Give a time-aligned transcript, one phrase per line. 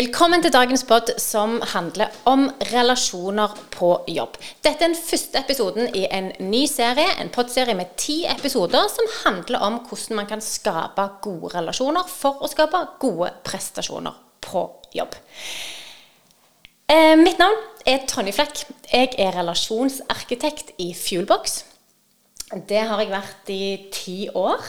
[0.00, 4.38] Velkommen til dagens pod som handler om relasjoner på jobb.
[4.64, 9.10] Dette er den første episoden i en ny serie, en podserie med ti episoder som
[9.26, 14.16] handler om hvordan man kan skape gode relasjoner for å skape gode prestasjoner
[14.46, 14.64] på
[14.96, 15.18] jobb.
[16.88, 18.64] Eh, mitt navn er Tonje Flekk.
[18.88, 21.64] Jeg er relasjonsarkitekt i Fuelbox.
[22.56, 24.64] Det har jeg vært i ti år.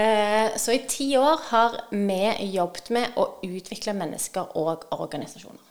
[0.00, 5.66] Eh, så i ti år har vi jobbet med å utvikle mennesker og organisasjoner.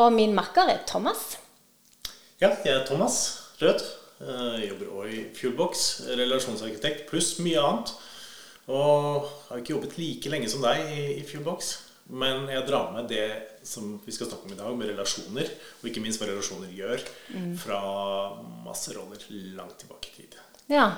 [0.00, 1.38] Og min makker er Thomas.
[2.40, 3.16] Ja, jeg er Thomas
[3.60, 3.82] Rød.
[4.20, 5.84] Jeg jobber òg i Fuelbox,
[6.18, 7.92] relasjonsarkitekt pluss mye annet.
[8.70, 11.72] Og har ikke jobbet like lenge som deg i Fuelbox.
[12.10, 13.26] Men jeg drar med det
[13.66, 15.50] som vi skal snakke om i dag, med relasjoner.
[15.80, 17.52] Og ikke minst hva relasjoner gjør, mm.
[17.62, 17.80] fra
[18.66, 19.24] masse roller
[19.56, 20.38] langt tilbake i tid.
[20.70, 20.90] Ja.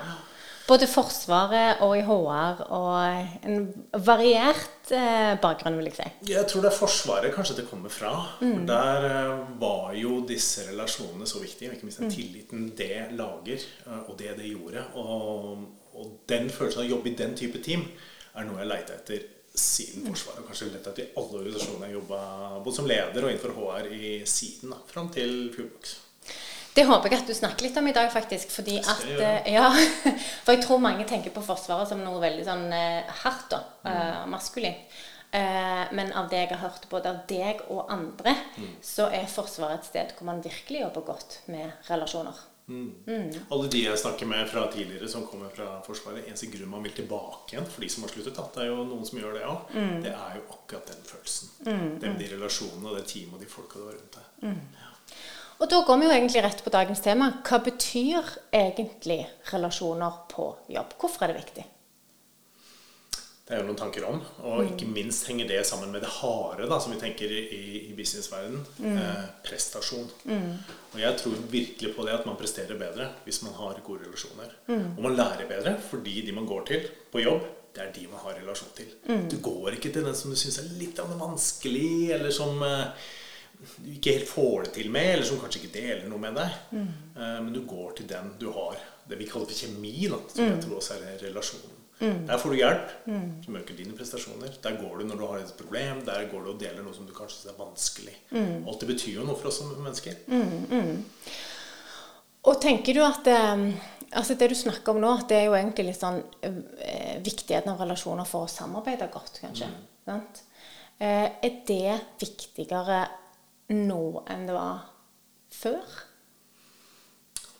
[0.63, 3.65] Både Forsvaret og i HR og en
[4.05, 6.05] variert eh, bakgrunn, vil jeg si.
[6.31, 8.13] Jeg tror det er Forsvaret kanskje det kommer fra.
[8.39, 8.53] Mm.
[8.53, 11.69] For der eh, var jo disse relasjonene så viktige.
[11.69, 12.15] Og ikke minst den mm.
[12.15, 14.85] tilliten det lager, eh, og det det gjorde.
[15.03, 17.83] Og, og, den følelsen av å jobbe i den type team
[18.33, 20.45] er noe jeg leita etter siden Forsvaret.
[20.45, 22.23] Og kanskje lett etter i alle organisasjoner jeg jobba
[22.63, 25.97] både som leder og innenfor HR i siden, da, fram til Fuelbox.
[26.73, 28.51] Det håper jeg at du snakker litt om i dag, faktisk.
[28.53, 29.69] Fordi at, eh, ja,
[30.43, 33.91] for jeg tror mange tenker på Forsvaret som noe veldig sånn eh, hardt og mm.
[33.91, 35.01] uh, maskulint.
[35.33, 38.75] Men av det jeg har hørt både av deg og andre, mm.
[38.85, 42.37] så er Forsvaret et sted hvor man virkelig jobber godt med relasjoner.
[42.67, 42.91] Mm.
[43.07, 43.31] Mm.
[43.49, 46.93] Alle de jeg snakker med fra tidligere som kommer fra Forsvaret, eneste grunn man vil
[46.95, 49.43] tilbake igjen for de som har sluttet, da, det er jo noen som gjør det
[49.49, 49.97] òg, mm.
[50.05, 51.53] det er jo akkurat den følelsen.
[51.65, 51.91] Mm.
[51.97, 54.51] Med de relasjonene og det teamet og de folka du har rundt deg.
[54.53, 54.92] Ja.
[55.63, 57.29] Og da går vi jo egentlig rett på dagens tema.
[57.47, 60.97] Hva betyr egentlig relasjoner på jobb?
[60.99, 61.63] Hvorfor er det viktig?
[63.43, 64.67] Det er jo noen tanker om, og mm.
[64.73, 68.61] ikke minst henger det sammen med det harde da, som vi tenker i, i businessverdenen.
[68.79, 68.99] Mm.
[68.99, 70.11] Eh, prestasjon.
[70.27, 70.51] Mm.
[70.91, 74.51] Og jeg tror virkelig på det at man presterer bedre hvis man har gode relasjoner.
[74.67, 74.85] Mm.
[74.97, 78.23] Og man lærer bedre fordi de man går til på jobb, det er de man
[78.27, 78.95] har relasjon til.
[79.07, 79.27] Mm.
[79.31, 83.11] Du går ikke til den som du syns er litt vanskelig, eller som eh,
[83.83, 86.57] du ikke helt får det til med, eller som kanskje ikke deler noe med deg.
[86.73, 86.89] Mm.
[87.15, 90.45] Uh, men du går til den du har det vi kaller for kjemi, da, som
[90.45, 90.51] mm.
[90.53, 91.79] jeg tror også er relasjonen.
[92.03, 92.27] Mm.
[92.27, 93.27] Der får du hjelp, mm.
[93.45, 94.55] som øker dine prestasjoner.
[94.63, 96.01] Der går du når du har et problem.
[96.05, 98.15] Der går du og deler noe som du kanskje syns er vanskelig.
[98.31, 98.67] Mm.
[98.67, 100.17] Alt det betyr jo noe for oss som mennesker.
[100.27, 101.33] Mm, mm.
[102.51, 103.69] Og tenker du at um,
[104.11, 107.83] altså det du snakker om nå, det er jo egentlig litt sånn uh, viktigheten av
[107.85, 109.69] relasjoner for å samarbeide godt, kanskje.
[110.09, 110.17] Uh,
[110.99, 113.03] er det viktigere
[113.71, 114.89] nå enn det var
[115.53, 116.01] før?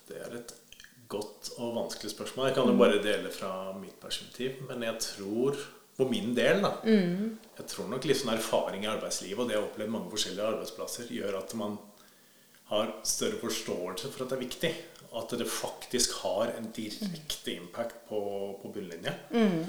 [0.08, 0.52] Det er et
[1.08, 2.48] godt og vanskelig spørsmål.
[2.48, 4.60] Jeg kan jo bare dele fra mitt perspektiv.
[4.68, 5.58] Men jeg tror,
[5.96, 7.38] på min del, da mm.
[7.54, 10.48] Jeg tror nok litt sånn erfaring i arbeidslivet og det å har opplevd mange forskjellige
[10.54, 11.78] arbeidsplasser, gjør at man
[12.72, 14.72] har større forståelse for at det er viktig.
[15.14, 18.20] At det faktisk har en direkte impact på,
[18.62, 19.12] på bunnlinje.
[19.30, 19.60] Mm.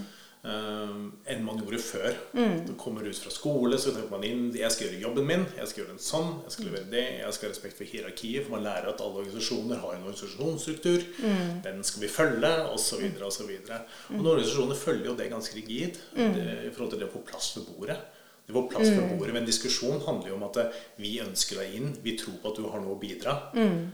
[0.45, 2.17] Uh, enn man gjorde før.
[2.37, 2.59] Mm.
[2.67, 5.45] Du kommer ut fra skole, så tenker man inn Jeg skal gjøre jobben min.
[5.57, 6.27] Jeg skal gjøre den sånn.
[6.45, 7.05] Jeg skal levere det.
[7.23, 8.45] Jeg skal ha respekt for hierarkiet.
[8.45, 11.07] For man lærer at alle organisasjoner har en organisasjonsstruktur.
[11.23, 11.49] Mm.
[11.65, 13.07] Den skal vi følge, osv.
[13.25, 13.49] osv.
[13.55, 16.37] Og, og noen organisasjoner følger jo det ganske rigid mm.
[16.37, 17.97] det, i forhold til det å få plass ved bordet.
[18.45, 19.17] Det var plass ved mm.
[19.17, 20.59] bordet men en diskusjon handler jo om at
[21.01, 21.93] vi ønsker deg inn.
[22.05, 23.39] Vi tror på at du har noe å bidra.
[23.57, 23.87] Mm.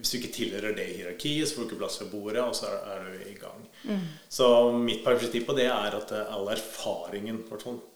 [0.00, 2.70] Hvis du ikke tilhører det hierarkiet, så får du ikke plass ved bordet, og så
[2.72, 3.66] er, du i gang.
[3.84, 4.06] Mm.
[4.32, 7.42] Så mitt perspektiv på det er at eh, all erfaringen,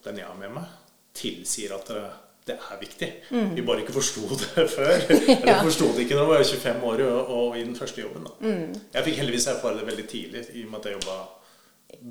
[0.04, 0.74] den jeg har med meg,
[1.16, 3.08] tilsier at det, eh, det er viktig.
[3.32, 3.54] Mm.
[3.56, 4.92] Vi bare ikke forsto det før.
[5.14, 5.62] Eller ja.
[5.64, 8.28] forsto det ikke når vi var 25 år og, og, i den første jobben.
[8.40, 8.76] Mm.
[8.92, 11.16] Jeg fikk heldigvis erfare det veldig tidlig, i og med at jeg jobba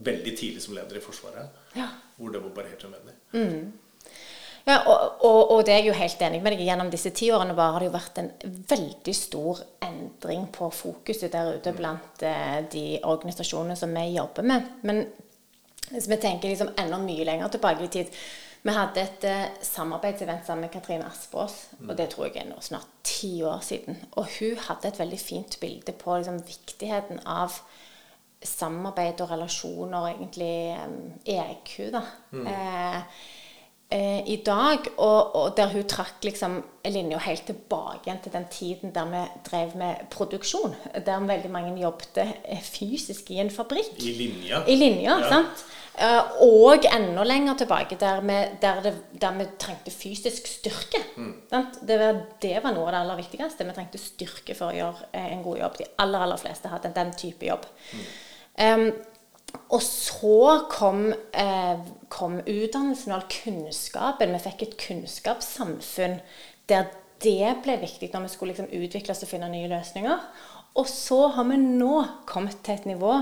[0.09, 1.61] veldig tidlig som leder i Forsvaret.
[1.77, 1.91] Ja.
[2.17, 3.15] Hvor det var bare helt nødvendig.
[3.33, 3.73] Mm.
[4.63, 7.27] Ja, og, og, og, det er jeg jo helt enig med deg Gjennom disse ti
[7.35, 8.29] årene bare har det jo vært en
[8.69, 14.71] veldig stor endring på fokuset der ute blant eh, de organisasjonene som vi jobber med.
[14.87, 15.03] Men
[15.89, 18.23] hvis vi tenker liksom enda mye lenger tilbake i tid
[18.63, 22.61] Vi hadde et eh, samarbeidsevent sammen med Katrine Aspås, og det tror jeg er nå
[22.63, 23.97] snart ti år siden.
[24.15, 27.57] Og hun hadde et veldig fint bilde på liksom, viktigheten av
[28.39, 32.05] samarbeid og relasjoner, egentlig eh, EQ, da.
[32.31, 32.47] Mm.
[32.47, 33.19] Eh,
[33.93, 36.57] eh, i dag, og, og, der hun trakk liksom
[36.89, 40.73] linja helt tilbake igjen til den tiden der vi drev med produksjon.
[41.05, 43.95] Der veldig mange jobbet eh, fysisk i en fabrikk.
[44.01, 44.65] I linja.
[44.67, 45.29] I linja, ja.
[45.29, 45.63] sant?
[45.93, 51.03] Eh, og enda lenger tilbake, der vi, der det, der vi trengte fysisk styrke.
[51.15, 51.33] Mm.
[51.51, 53.67] Det, var, det, var, noe av det aller viktigste.
[53.67, 55.79] Vi trengte styrke for å gjøre en god jobb.
[55.79, 57.69] De aller aller fleste hadde den type jobb.
[57.93, 58.05] Mm.
[58.53, 58.87] Um,
[59.73, 61.79] og så kom, eh,
[62.09, 64.33] kom utdannelsen og all kunnskapen.
[64.33, 66.19] Vi fikk et kunnskapssamfunn
[66.69, 66.91] der
[67.23, 70.19] det ble viktig når vi skulle liksom utvikle oss og finne nye løsninger.
[70.75, 73.13] Og så har vi nå kommet til et nivå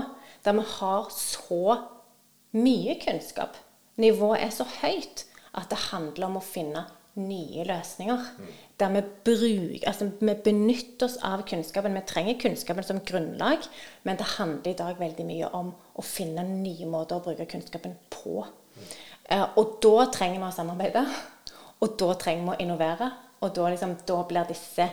[0.44, 1.76] der vi har så
[2.52, 3.56] mye kunnskap.
[3.96, 5.24] Nivået er så høyt
[5.54, 6.86] at det handler om å finne
[7.20, 8.24] nye løsninger.
[8.82, 11.94] Der vi bruker Altså, vi benytter oss av kunnskapen.
[11.94, 13.62] Vi trenger kunnskapen som grunnlag,
[14.02, 17.94] men det handler i dag veldig mye om å finne nye måter å bruke kunnskapen
[18.10, 18.42] på.
[19.30, 21.04] Eh, og da trenger vi å samarbeide.
[21.82, 23.10] Og da trenger vi å innovere.
[23.42, 24.88] Og da, liksom, da blir disse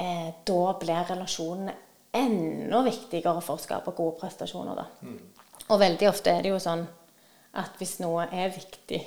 [0.00, 1.74] eh, Da blir relasjonene
[2.16, 4.86] enda viktigere for å skape gode prestasjoner, da.
[5.66, 6.86] Og veldig ofte er det jo sånn
[7.56, 9.00] at hvis noe er viktig,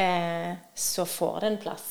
[0.00, 1.88] eh, så får det en plass.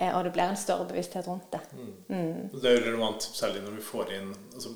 [0.00, 1.60] Eh, og det blir en større bevissthet rundt det.
[2.08, 4.74] Det er jo relevant, særlig når vi får inn altså,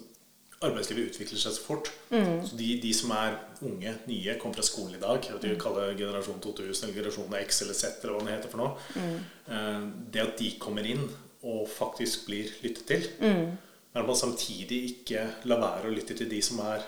[0.58, 1.88] Arbeidslivet utvikler seg så fort.
[2.10, 6.40] Så de, de som er unge, nye, kommer fra skolen i dag, de kaller generasjon
[6.42, 9.92] 2000 eller generasjon X eller Z eller hva det heter for noe, Mm.
[10.10, 11.04] det at de kommer inn
[11.46, 13.54] og faktisk blir lyttet til, men
[14.02, 16.82] at man samtidig ikke lar være å lytte til de som er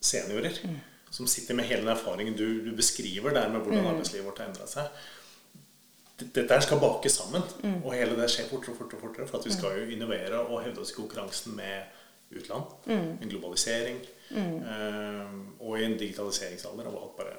[0.00, 0.62] seniorer,
[1.10, 4.52] som sitter med hele den erfaringen du, du beskriver der med hvordan arbeidslivet vårt har
[4.52, 4.86] endra seg
[6.18, 7.42] dette skal bakes sammen.
[7.84, 10.62] Og hele det skjer fortere og fortere, fortere, for at vi skal jo innovere og
[10.64, 11.82] hevde oss i konkurransen med
[12.36, 12.64] utland.
[12.88, 13.98] En globalisering.
[14.34, 15.26] eh,
[15.60, 17.34] og i en digitaliseringsalder hvor alt bare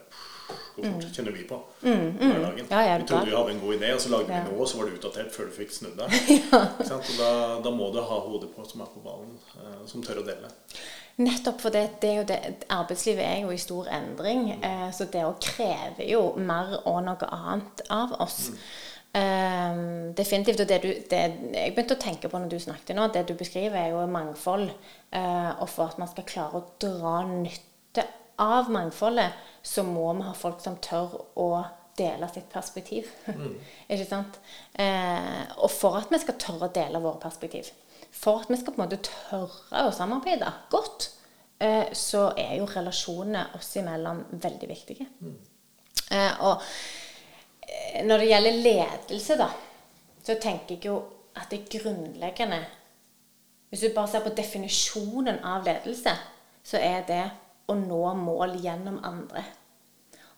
[0.78, 1.08] går fort.
[1.18, 2.70] Kjenner vi på hverdagen.
[2.72, 4.44] Ja, vi trodde vi hadde en god idé, og så lagde Ja.
[4.44, 6.16] vi noe, og så var det utdatert før du fikk snudd deg.
[6.54, 6.62] ja.
[7.18, 7.32] Da,
[7.66, 10.48] da må du ha hodet på som er på ballen, eh, som tør å dele.
[11.18, 15.38] Nettopp for det, det er arbeidslivet er jo i stor endring, eh, så det å
[15.42, 18.52] kreve jo mer og noe annet av oss.
[19.18, 19.80] Eh,
[20.14, 20.62] definitivt.
[20.62, 21.22] Og det du, det
[21.56, 24.70] jeg begynte å tenke på når du snakket nå, det du beskriver, er jo mangfold.
[25.10, 28.06] Eh, og for at man skal klare å dra nytte
[28.44, 29.34] av mangfoldet,
[29.66, 31.50] så må vi ha folk som tør å
[31.98, 33.10] dele sitt perspektiv.
[33.90, 34.38] Ikke sant?
[34.78, 37.72] Eh, og for at vi skal tørre å dele våre perspektiv,
[38.12, 41.10] for at vi skal på en måte tørre å samarbeide godt,
[41.60, 45.08] eh, så er jo relasjonene oss imellom veldig viktige.
[46.12, 46.64] Eh, og
[47.68, 49.50] eh, når det gjelder ledelse, da,
[50.24, 50.98] så tenker jeg jo
[51.38, 52.64] at det grunnleggende
[53.70, 56.14] Hvis du bare ser på definisjonen av ledelse,
[56.64, 57.24] så er det
[57.68, 59.44] å nå mål gjennom andre.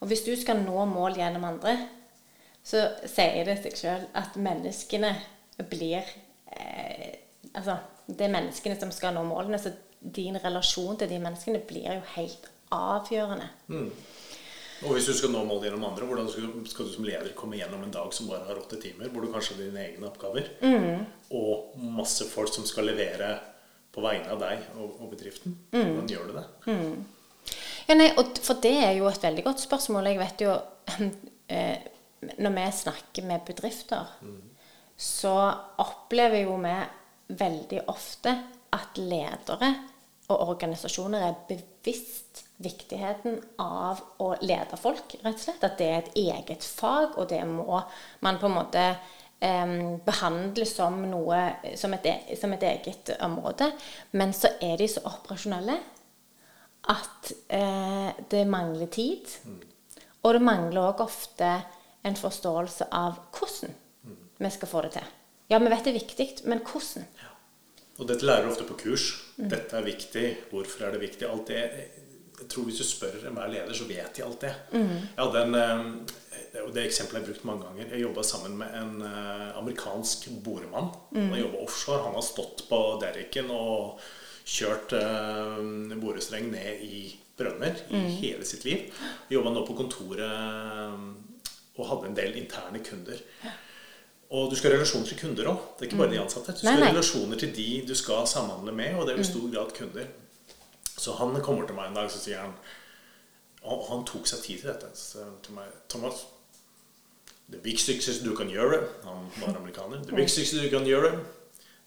[0.01, 1.75] Og hvis du skal nå mål gjennom andre,
[2.65, 5.11] så sier det seg sjøl at menneskene
[5.69, 6.01] blir
[6.55, 7.19] eh,
[7.57, 11.89] Altså, det er menneskene som skal nå målene, så din relasjon til de menneskene blir
[11.99, 13.49] jo helt avgjørende.
[14.79, 17.81] Og hvis du skal nå mål gjennom andre, hvordan skal, du som leder komme gjennom
[17.83, 20.47] en dag som bare har åtte timer, hvor du kanskje har dine egne oppgaver,
[21.35, 23.33] og masse folk som skal levere
[23.91, 25.57] på vegne av deg og, og bedriften?
[25.73, 26.45] Hvordan gjør du det?
[27.89, 28.11] Ja, nei,
[28.45, 30.11] for det er jo et veldig godt spørsmål.
[30.11, 30.53] Jeg vet jo
[31.55, 31.87] eh,
[32.37, 34.13] Når vi snakker med bedrifter,
[34.99, 35.35] så
[35.81, 36.75] opplever jo vi
[37.29, 38.33] veldig ofte
[38.75, 39.73] at ledere
[40.29, 45.63] og organisasjoner er bevisst viktigheten av å lede folk, rett og slett.
[45.65, 47.79] At det er et eget fag, og det må
[48.25, 48.83] man på en måte
[49.39, 49.73] eh,
[50.05, 51.39] behandle som noe
[51.79, 53.71] som et, e- som et eget område.
[54.11, 55.79] Men så er de så operasjonelle
[56.93, 59.33] at eh, det mangler tid.
[60.21, 61.55] Og det mangler òg ofte
[62.05, 63.73] en forståelse av hvordan
[64.39, 65.15] vi skal få det til.
[65.49, 67.07] Ja, vi vet det er viktig, men hvordan?
[67.99, 69.09] Og dette lærer du ofte på kurs.
[69.35, 70.25] Dette er viktig.
[70.53, 71.27] Hvorfor er det viktig?
[71.27, 71.63] Alt det
[72.39, 74.53] Jeg tror hvis du spør enhver leder, så vet de alt det.
[74.71, 77.89] Jeg hadde en eh, det eksempelet jeg har brukt mange ganger.
[77.91, 80.89] Jeg jobba sammen med en eh, amerikansk boremann.
[81.13, 82.03] Han har jobba offshore.
[82.05, 83.99] Han har stått på derricken og
[84.49, 85.59] kjørt uh,
[86.01, 87.01] borestreng ned i
[87.37, 88.87] brønner i hele sitt liv.
[89.29, 90.25] Jobba nå på kontoret
[91.77, 93.21] og hadde en del interne kunder.
[94.29, 95.61] Og du skal ha relasjoner til kunder òg.
[95.77, 96.53] Det er ikke bare de ansatte.
[96.53, 99.25] Du Nei, skal ha relasjoner til de du skal samhandle med, og det er jo
[99.25, 100.11] i stor grad kunder.
[100.99, 102.53] Så han kommer til meg en dag så sier han
[103.63, 104.91] Og han tok seg tid til dette.
[104.95, 106.25] Så til meg Thomas,
[107.49, 110.03] det viktigste du kan gjøre Han var amerikaner.
[110.05, 111.11] Det viktigste du kan gjøre,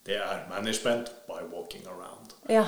[0.07, 2.35] det er management by walking around.
[2.51, 2.67] Ja.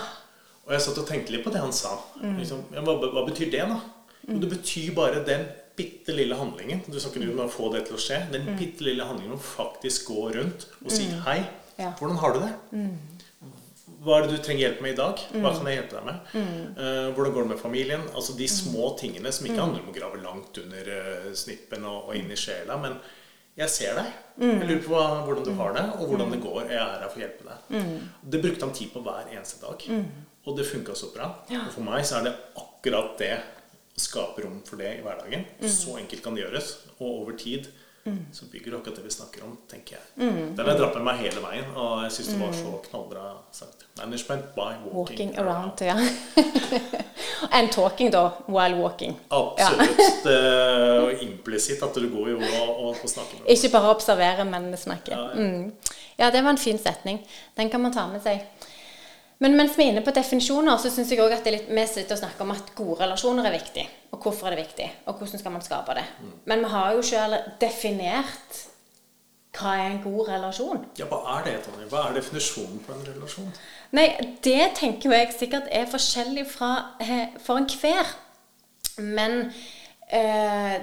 [0.65, 1.97] Og jeg satt og tenkte litt på det han sa.
[2.23, 3.81] Liksom, ja, hva, hva betyr det, da?
[4.29, 5.45] Jo, det betyr bare den
[5.77, 6.85] bitte lille handlingen.
[6.87, 8.21] Du snakker om å få det til å skje.
[8.33, 11.41] Den bitte lille handlingen om faktisk gå rundt og si hei.
[11.79, 11.91] Ja.
[11.99, 12.53] Hvordan har du det?
[14.05, 15.21] Hva er det du trenger hjelp med i dag?
[15.41, 16.33] Hva kan jeg hjelpe deg med?
[16.77, 18.03] Uh, hvordan går det med familien?
[18.13, 22.11] Altså De små tingene som ikke handler om å grave langt under uh, snippen og,
[22.11, 22.77] og inn i sjela.
[22.83, 22.99] Men
[23.59, 24.13] jeg ser deg.
[24.43, 26.61] Jeg lurer på hva, hvordan du har det, og hvordan det går.
[26.69, 27.99] Jeg er her for å hjelpe deg.
[28.35, 29.85] Det brukte han tid på hver eneste dag.
[30.45, 31.29] Og det funka så bra.
[31.63, 33.37] Og for meg så er det akkurat det
[33.97, 36.77] skape rom for det i hverdagen, så enkelt kan det gjøres.
[36.99, 37.71] Og over tid
[38.33, 40.03] så bygger du akkurat det vi snakker om, tenker jeg.
[40.17, 43.23] Den har jeg dratt med meg hele veien, og jeg syns det var så knallbra
[43.55, 43.87] sagt.
[43.97, 45.97] Management by walking, Walking around, ja.
[47.57, 49.17] And talking, da, while walking.
[49.31, 50.03] Absolutt.
[50.27, 55.15] Det er implisitt at du går jo og, og, snakker Ikke bare observere, men snakke.
[55.15, 55.41] Ja, ja.
[55.41, 55.73] Mm.
[56.19, 57.23] ja, det var en fin setning.
[57.57, 58.45] Den kan man ta med seg.
[59.43, 61.73] Men mens vi er inne på definisjoner, så syns jeg òg at det er litt,
[61.75, 63.87] vi sitter og snakker om at gode relasjoner er viktig.
[64.15, 66.05] Og hvorfor er det viktig, og hvordan skal man skape det.
[66.47, 68.63] Men vi har jo sjøl definert
[69.55, 70.83] hva er en god relasjon.
[70.99, 71.87] Ja, hva er det, Tonje?
[71.91, 73.53] Hva er definisjonen på en relasjon?
[73.95, 74.09] Nei,
[74.43, 76.73] det tenker jeg sikkert er forskjellig fra
[77.03, 78.11] eh, for enhver.
[78.99, 79.53] Men
[80.11, 80.75] eh,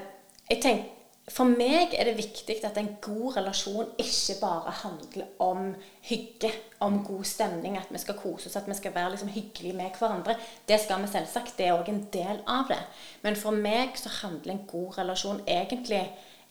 [0.52, 1.01] jeg tenker
[1.32, 5.72] for meg er det viktig at en god relasjon ikke bare handler om
[6.08, 6.52] hygge,
[6.84, 9.98] om god stemning, at vi skal kose oss, at vi skal være liksom hyggelige med
[10.00, 10.36] hverandre.
[10.68, 11.56] Det skal vi selvsagt.
[11.58, 12.82] Det er òg en del av det.
[13.24, 16.04] Men for meg så handler en god relasjon egentlig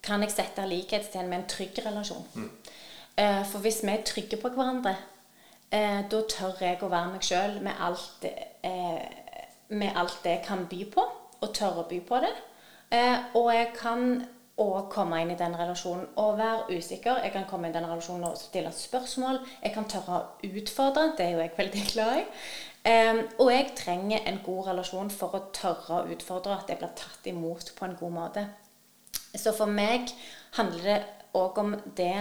[0.02, 2.24] kan jeg sette likhetstegn med en trygg relasjon.
[2.34, 2.50] Mm.
[3.50, 4.94] For hvis vi er trygge på hverandre,
[5.70, 7.74] eh, da tør jeg å være meg sjøl med,
[8.62, 9.02] eh,
[9.68, 11.04] med alt det jeg kan by på,
[11.40, 12.32] og tør å by på det.
[12.90, 14.26] Eh, og jeg kan
[14.60, 17.22] òg komme inn i den relasjonen og være usikker.
[17.24, 19.40] Jeg kan komme inn i den relasjonen og stille spørsmål.
[19.62, 21.12] Jeg kan tørre å utfordre.
[21.16, 22.26] Det er jo jeg veldig glad i.
[22.80, 26.92] Um, og jeg trenger en god relasjon for å tørre å utfordre, at jeg blir
[26.96, 28.44] tatt imot på en god måte.
[29.34, 30.08] Så for meg
[30.56, 31.00] handler det
[31.36, 32.14] òg om det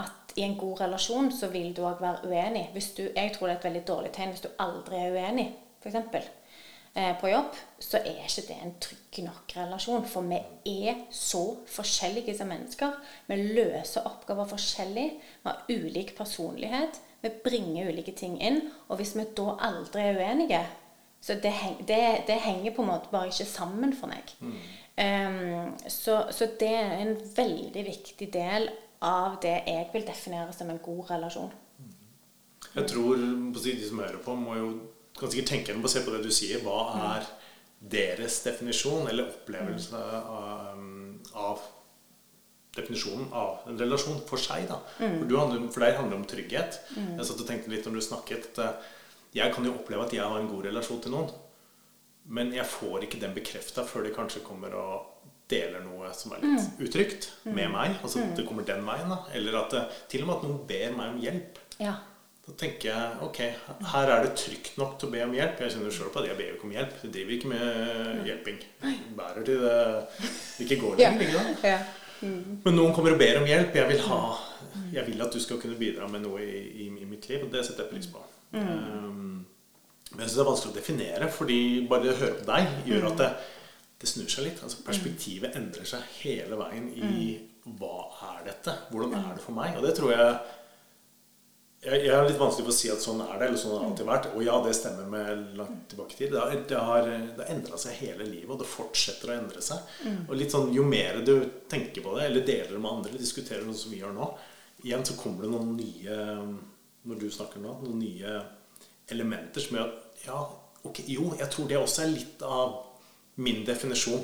[0.00, 2.68] at i en god relasjon så vil du òg være uenig.
[2.96, 5.48] Du, jeg tror det er et veldig dårlig tegn hvis du aldri er uenig,
[5.82, 6.28] f.eks.
[6.94, 10.06] Eh, på jobb, så er ikke det en trygg nok relasjon.
[10.10, 10.40] For vi
[10.88, 12.96] er så forskjellige som mennesker.
[13.28, 15.06] Vi løser oppgaver forskjellig.
[15.20, 16.98] Vi har ulik personlighet.
[17.22, 18.60] Vi bringer ulike ting inn.
[18.88, 20.64] Og hvis vi da aldri er uenige,
[21.20, 21.54] så det,
[21.86, 24.34] det, det henger på en måte bare ikke sammen for meg.
[24.98, 28.70] Ehm, så, så det er en veldig viktig del
[29.04, 31.52] av det jeg vil definere som en god relasjon.
[32.74, 34.70] Jeg tror de som hører på, må jo
[35.20, 36.62] kan sikkert tenke gjennom basert på det du sier.
[36.64, 36.78] Hva
[37.14, 37.28] er
[37.80, 40.80] deres definisjon eller opplevelse av,
[41.40, 41.62] av
[42.76, 44.66] definisjonen av en relasjon for seg?
[44.70, 44.80] da?
[44.98, 46.80] For, du handler, for deg handler det om trygghet.
[46.96, 48.90] Jeg satt og tenkte litt når du snakket at eh,
[49.40, 51.30] jeg kan jo oppleve at jeg har en god relasjon til noen,
[52.30, 55.06] men jeg får ikke den bekrefta før de kanskje kommer og
[55.50, 57.96] deler noe som er litt utrygt med meg.
[58.04, 59.10] Altså at det kommer den veien.
[59.10, 59.24] da.
[59.34, 61.58] Eller at det, til og med at noen ber meg om hjelp.
[61.82, 61.96] Ja.
[62.50, 63.38] Da tenker jeg ok,
[63.92, 65.60] her er det trygt nok til å be om hjelp.
[65.62, 66.96] Jeg kjenner selv på at jeg ber jo ikke om hjelp.
[67.04, 68.58] Jeg driver ikke med hjelping.
[69.20, 71.26] Bærer til det ikke går lenger.
[71.26, 71.66] ikke sant?
[71.68, 71.78] ja.
[72.64, 73.78] Men noen kommer og ber om hjelp.
[73.78, 74.18] Jeg vil, ha,
[74.96, 77.54] jeg vil at du skal kunne bidra med noe i, i, i mitt liv, og
[77.54, 78.24] det setter jeg pris på.
[78.56, 79.46] Um,
[80.10, 82.90] men jeg syns det er vanskelig å definere, fordi bare det å høre på deg
[82.90, 83.30] gjør at det,
[84.02, 84.64] det snur seg litt.
[84.66, 87.36] Altså Perspektivet endrer seg hele veien i
[87.78, 88.74] hva er dette?
[88.90, 89.76] Hvordan er det for meg?
[89.78, 90.59] Og det tror jeg
[91.80, 93.80] jeg, jeg er litt vanskelig for å si at sånn er det, eller sånn har
[93.80, 94.26] det alltid vært.
[94.36, 96.34] Og ja, det stemmer med langt tilbake i tid.
[96.34, 99.64] Det har, det har, det har endra seg hele livet, og det fortsetter å endre
[99.64, 99.94] seg.
[100.26, 101.34] Og litt sånn, Jo mer du
[101.72, 104.28] tenker på det, eller deler det med andre, eller diskuterer noe som vi gjør nå,
[104.84, 106.14] igjen så kommer det noen nye
[107.08, 108.36] Når du snakker nå, noen nye
[109.12, 110.38] elementer som gjør at Ja,
[110.84, 112.78] ok, jo, jeg tror det også er litt av
[113.40, 114.20] min definisjon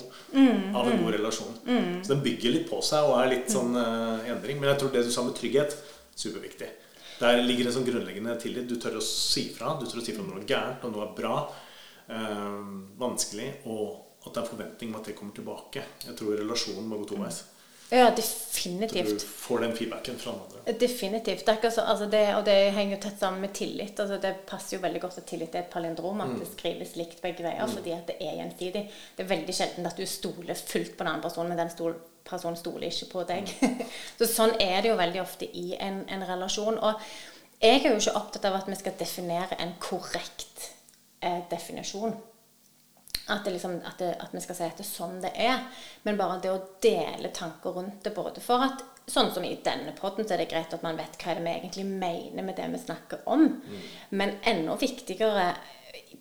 [0.76, 1.54] av en god relasjon.
[2.04, 4.60] Så den bygger litt på seg og er litt sånn eh, endring.
[4.60, 5.72] Men jeg tror det du sa med trygghet,
[6.16, 6.68] superviktig.
[7.20, 8.68] Der ligger en sånn grunnleggende tillit.
[8.68, 9.74] Du tør å si fra.
[9.80, 11.36] Du tør å si fra når noe er gærent, og noe er bra.
[12.08, 12.62] eh,
[13.00, 13.50] vanskelig.
[13.66, 15.84] Og at det er forventning om at det kommer tilbake.
[16.06, 17.44] Jeg tror relasjonen må gå toveis.
[17.94, 18.10] ja,
[19.06, 20.72] Så du får den feedbacken fra andre.
[20.78, 21.46] Definitivt.
[21.46, 24.00] Det så, altså det, og det henger jo tett sammen med tillit.
[24.00, 27.22] Altså det passer jo veldig godt at tillit er et palindrom, at det skrives likt
[27.22, 28.82] begge veier, fordi at det er gjensidig.
[29.16, 31.94] Det er veldig sjelden at du stoler fullt på den andre personen, men den stol,
[32.26, 33.50] personen stoler ikke på deg.
[34.18, 36.78] så sånn er det jo veldig ofte i en, en relasjon.
[36.78, 37.02] Og
[37.62, 40.70] jeg er jo ikke opptatt av at vi skal definere en korrekt
[41.20, 42.16] eh, definisjon.
[43.26, 45.64] At, det liksom, at, det, at vi skal si at det er sånn det er.
[46.06, 49.92] Men bare det å dele tanker rundt det, både for at Sånn som i denne
[49.94, 52.64] podden, så er det greit at man vet hva er vi egentlig mener med det
[52.72, 53.44] vi snakker om.
[54.10, 55.44] Men enda viktigere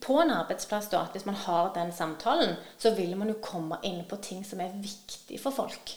[0.01, 3.79] på en arbeidsplass, da, at hvis man har den samtalen, så vil man jo komme
[3.83, 5.95] inn på ting som er viktig for folk.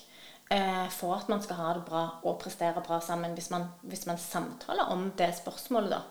[0.51, 4.07] Eh, for at man skal ha det bra og prestere bra sammen, hvis man, hvis
[4.09, 6.03] man samtaler om det spørsmålet, da.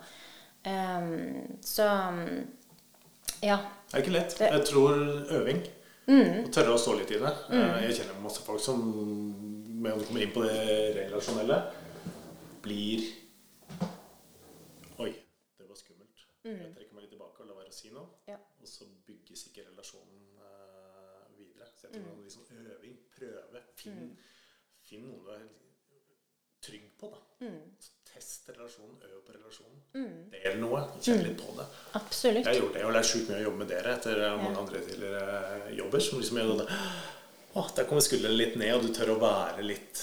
[0.67, 1.86] Um, så
[3.41, 3.58] ja.
[3.88, 4.39] Det er ikke lett.
[4.41, 4.94] Jeg tror
[5.39, 5.62] øving.
[6.08, 7.34] og tørre å stå litt i det.
[7.51, 7.63] Mm.
[7.84, 8.82] Jeg kjenner masse folk som,
[9.82, 10.60] med å komme inn på det
[11.01, 11.62] relasjonelle,
[12.63, 13.08] blir
[14.98, 15.12] Oi,
[15.60, 16.24] det var skummelt.
[16.44, 16.87] Jeg
[17.70, 18.22] å si noe.
[18.30, 18.38] Ja.
[18.62, 21.70] Og så bygges ikke relasjonen uh, videre.
[21.76, 22.26] Så jeg tror mm.
[22.26, 24.12] liksom øving, prøve, finn,
[24.88, 25.48] finn noe du er
[26.68, 27.14] trygg på.
[27.14, 27.24] da.
[27.48, 27.62] Mm.
[28.08, 29.82] test relasjonen, øv på relasjonen.
[30.34, 31.68] Del noe, kjenn litt på det.
[32.00, 32.42] Absolutt.
[32.42, 34.82] Jeg har gjort det, og lært sjukt mye å jobbe med dere etter mange andre
[34.88, 36.06] tidligere jobber.
[36.06, 36.68] som liksom gjør det.
[37.54, 40.02] Å, Der kommer skuldrene litt ned, og du tør å være litt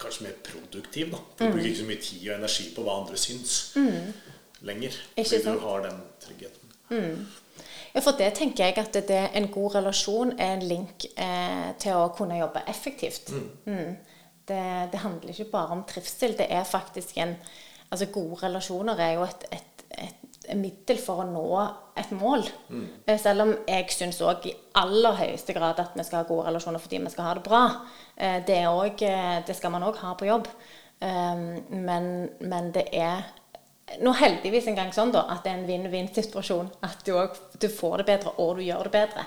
[0.00, 1.10] kanskje mer produktiv.
[1.12, 1.20] da.
[1.36, 3.56] Du bruker ikke så mye tid og energi på hva andre syns
[4.66, 4.96] lenger.
[5.16, 5.60] Ikke Fordi sant?
[5.60, 6.65] du har den tryggheten.
[7.94, 11.96] Ja, for det tenker jeg at det, en god relasjon er en link eh, til
[11.96, 13.32] å kunne jobbe effektivt.
[13.64, 13.96] Mm.
[14.46, 16.36] Det, det handler ikke bare om trivsel.
[16.38, 17.36] Det er faktisk en
[17.86, 21.44] Altså, gode relasjoner er jo et, et, et middel for å nå
[21.96, 22.42] et mål.
[22.68, 22.86] Mm.
[23.22, 26.82] Selv om jeg syns òg i aller høyeste grad at vi skal ha gode relasjoner
[26.82, 27.60] fordi vi skal ha det bra.
[28.16, 30.50] Eh, Det, er også, eh, det skal man òg ha på jobb.
[30.98, 33.22] Um, Men, men det er
[34.02, 36.70] nå heldigvis en gang sånn da, at det er en vinn-vinn-situasjon.
[36.86, 39.26] At du, også, du får det bedre, og du gjør det bedre.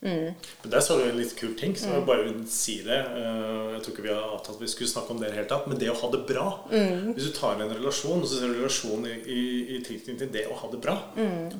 [0.00, 2.96] Men der sa du en litt kul ting, så jeg bare vil si det.
[2.96, 5.36] Eh, Jeg tror ikke vi har avtalt at vi skulle snakke om det i det
[5.42, 6.46] hele tatt, men det å ha det bra.
[6.70, 9.42] Hvis du tar en relasjon, og så ser du relasjon i, i,
[9.76, 10.96] i tilknytning til det å ha det bra.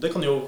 [0.01, 0.39] Det kan jo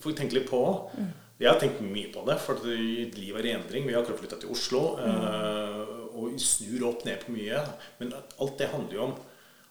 [0.00, 0.96] folk tenke litt på òg.
[1.42, 3.84] Jeg har tenkt mye på det, for livet er i endring.
[3.88, 5.80] Vi har akkurat flytta til Oslo eh,
[6.14, 7.60] og snur opp ned på mye.
[8.00, 9.14] Men alt det handler jo om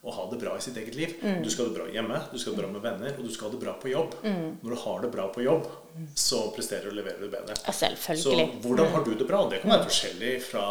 [0.03, 1.13] å ha det bra i sitt eget liv.
[1.43, 3.31] Du skal ha det bra hjemme, du skal ha det bra med venner, og du
[3.31, 4.17] skal ha det bra på jobb.
[4.25, 5.69] Når du har det bra på jobb,
[6.19, 7.55] så presterer og leverer du bedre.
[7.63, 8.47] Ja, selvfølgelig.
[8.57, 9.43] Så hvordan har du det bra?
[9.51, 10.65] Det kan være forskjellig fra,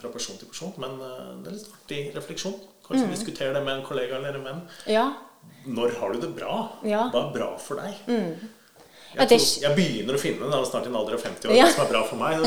[0.00, 2.58] fra person til person, men eh, det er litt artig refleksjon.
[2.88, 4.60] Kanskje diskutere det med en kollega eller en venn.
[4.88, 5.06] Ja.
[5.68, 6.60] Når har du det bra?
[6.88, 7.06] Ja.
[7.12, 7.96] Hva er bra for deg?
[8.08, 8.54] Mm.
[9.08, 11.54] Jeg, er tror, jeg begynner å finne det snart i en alder av 50 år,
[11.56, 11.68] Ja.
[11.72, 12.44] som er bra for meg.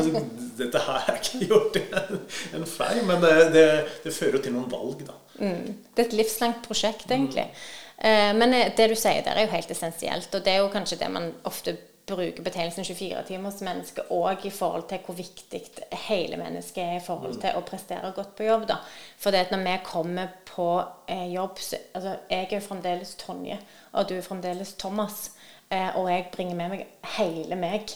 [0.59, 2.21] Dette her jeg ikke gjort en,
[2.59, 3.65] en feil, men det, det,
[4.05, 5.17] det fører jo til noen valg, da.
[5.41, 7.47] Det er et livslangt prosjekt, egentlig.
[7.49, 8.37] Mm.
[8.37, 10.33] Men eh, det du sier der, er jo helt essensielt.
[10.33, 11.77] Og det er jo kanskje det man ofte
[12.11, 15.61] bruker betegnelsen 24-timersmenneske òg i forhold til hvor viktig
[16.07, 18.65] hele mennesket er i forhold til å prestere godt på jobb.
[18.71, 18.79] da.
[19.21, 20.67] For det at når vi kommer på
[21.07, 23.59] eh, jobb så, altså, Jeg er jo fremdeles Tonje,
[23.93, 25.31] og du er fremdeles Thomas.
[25.71, 27.93] Eh, og jeg bringer med meg hele meg.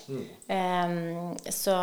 [0.47, 1.75] Em, så,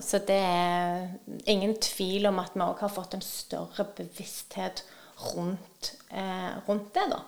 [0.00, 1.08] så det er
[1.46, 7.06] ingen tvil om at vi òg har fått en større bevissthet rundt, eh, rundt det,
[7.10, 7.20] da.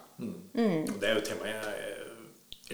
[0.90, 1.92] Og det er jo et tema jeg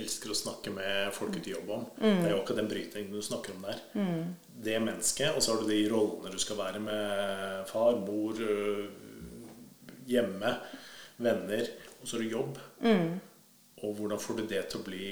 [0.03, 1.83] elsker å snakke med folk ute i jobb om.
[1.99, 3.83] Det er jo akkurat den brytningen du snakker om der.
[4.63, 8.41] Det mennesket, og så har du de rollene du skal være med far, mor,
[10.09, 10.55] hjemme,
[11.23, 11.69] venner,
[12.01, 12.59] og så har du jobb.
[13.83, 15.07] Og hvordan får du det til å bli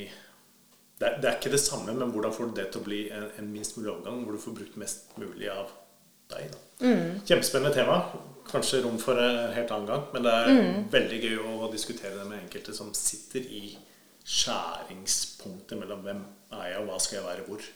[1.00, 2.98] det er, det er ikke det samme, men hvordan får du det til å bli
[3.16, 5.70] en, en minst mulig overgang, hvor du får brukt mest mulig av
[6.34, 6.50] deg?
[6.52, 6.64] Da.
[7.28, 8.00] Kjempespennende tema.
[8.50, 12.26] Kanskje rom for en helt annen gang, men det er veldig gøy å diskutere det
[12.26, 13.64] med enkelte som sitter i
[14.26, 16.24] skjæringspunktet mellom hvem
[16.56, 17.68] er jeg, og hva skal jeg være hvor.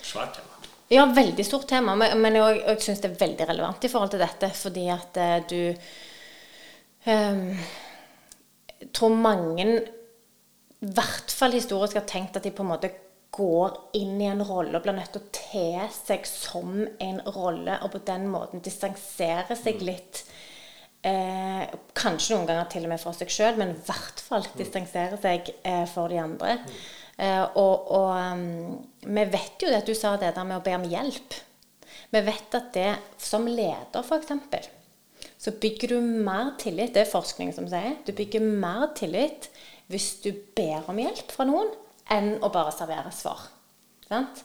[0.00, 0.60] Svært tema.
[0.90, 4.10] Ja, veldig stort tema, men men jeg, jeg syns det er veldig relevant i forhold
[4.10, 5.60] til dette, fordi at eh, du
[7.06, 7.44] um,
[8.90, 9.66] tror mange,
[10.80, 12.90] i hvert fall historisk, har tenkt at de på en måte
[13.30, 17.78] går inn i en rolle og blir nødt til å te seg som en rolle,
[17.84, 20.24] og på den måten distansere seg litt.
[21.06, 21.62] Eh,
[21.96, 25.52] kanskje noen ganger til og med for seg sjøl, men i hvert fall distansere seg
[25.62, 26.58] eh, for de andre.
[27.20, 28.42] Eh, og og um,
[29.06, 31.38] vi vet jo det at du sa det der med å be om hjelp.
[32.10, 34.70] Vi vet at det som leder, f.eks.,
[35.40, 36.92] så bygger du mer tillit.
[36.92, 37.94] Det er forskning som sier.
[38.04, 39.48] Du bygger mer tillit
[39.90, 41.70] hvis du ber om hjelp fra noen,
[42.12, 43.46] enn å bare servere svar.
[44.08, 44.44] Sant?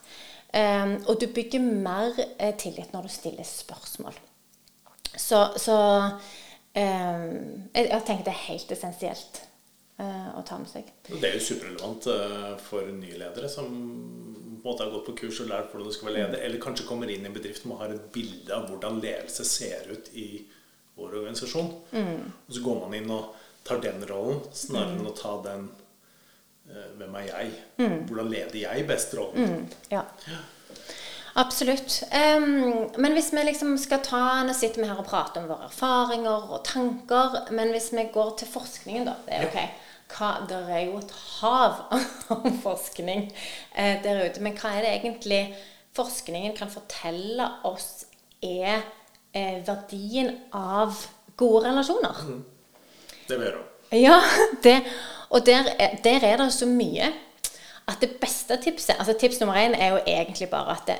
[0.55, 4.15] Um, og du bygger mer eh, tillit når du stiller spørsmål.
[5.15, 5.75] Så, så
[6.05, 7.25] um,
[7.73, 9.41] jeg, jeg tenker det er helt essensielt
[9.99, 10.91] uh, å ta med seg.
[11.09, 15.17] Det er jo superrelevant uh, for nye ledere som på en måte har gått på
[15.25, 17.67] kurs og lært hvordan du skal være leder, eller kanskje kommer inn i en bedrift
[17.67, 20.29] og har et bilde av hvordan ledelse ser ut i
[20.95, 21.73] vår organisasjon.
[22.47, 25.84] Og så går man inn og tar den rollen, snarere enn å ta den eh,
[26.65, 27.51] Hvem er jeg?
[27.77, 29.65] Hvordan leder jeg best rollen?
[29.91, 30.01] Ja.
[31.35, 32.03] Absolutt.
[32.15, 35.67] Um, men hvis vi liksom skal ta Nå sitter vi her og prater om våre
[35.67, 37.41] erfaringer og tanker.
[37.51, 39.17] Men hvis vi går til forskningen, da.
[39.25, 39.81] Det er ok.
[40.15, 41.81] Hva, det er jo et hav
[42.37, 43.27] om forskning
[43.75, 44.43] eh, der ute.
[44.45, 45.41] Men hva er det egentlig
[45.97, 48.05] forskningen kan fortelle oss
[48.43, 48.85] er
[49.35, 50.95] eh, verdien av
[51.35, 52.21] gode relasjoner?
[53.27, 53.65] Det vil jeg da.
[53.95, 54.21] Ja,
[54.65, 54.77] det,
[55.29, 57.11] og der, er- der er det så mye
[57.87, 60.95] at det beste tipset altså Tips nummer én er jo egentlig bare at det,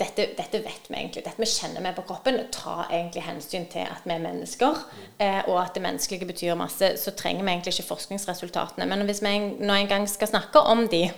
[0.00, 1.24] dette, dette vet vi egentlig.
[1.24, 2.38] Dette vi kjenner med på kroppen.
[2.52, 4.78] Ta egentlig hensyn til at vi er mennesker,
[5.20, 6.96] eh, og at det menneskelige betyr masse.
[6.96, 8.86] Så trenger vi egentlig ikke forskningsresultatene.
[8.88, 11.10] Men hvis vi en, nå en gang skal snakke om de,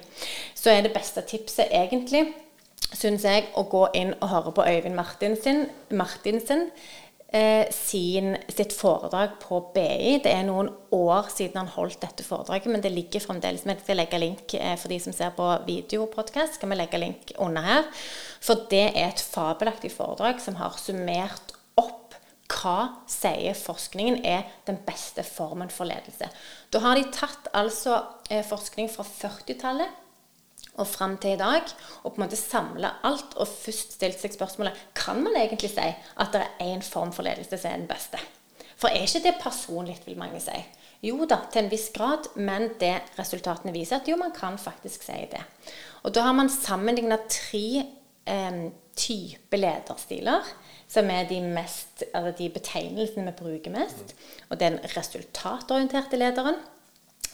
[0.55, 2.27] så er det beste tipset egentlig
[2.93, 6.67] syns jeg, å gå inn og høre på Øyvind Martinsen, Martinsen
[7.73, 10.19] sin, sitt foredrag på BI.
[10.25, 14.01] Det er noen år siden han holdt dette foredraget, men det ligger fremdeles Vi skal
[14.03, 16.59] legge link eh, for de som ser på videopodkast.
[16.59, 17.89] Skal vi legge link under her?
[18.45, 22.19] For det er et fabelaktig foredrag som har summert opp
[22.53, 26.29] hva sier forskningen er den beste formen for ledelse.
[26.69, 27.97] Da har de tatt altså
[28.29, 30.02] eh, forskning fra 40-tallet
[30.81, 31.67] og fram til i dag,
[32.03, 35.89] og på en måte samle alt og først stilt seg spørsmålet kan man egentlig si
[35.89, 38.21] at det er én form for ledelse som er den beste.
[38.77, 40.57] For er ikke det personlig, vil mange si.
[41.03, 45.05] Jo da, til en viss grad, men det resultatene viser at jo, man kan faktisk
[45.07, 45.43] si det.
[46.03, 47.67] Og da har man sammenligna tre
[48.27, 48.61] eh,
[48.97, 50.47] typer lederstiler,
[50.93, 54.15] som er de, mest, altså de betegnelsene vi bruker mest.
[54.51, 56.59] Og den resultatorienterte lederen,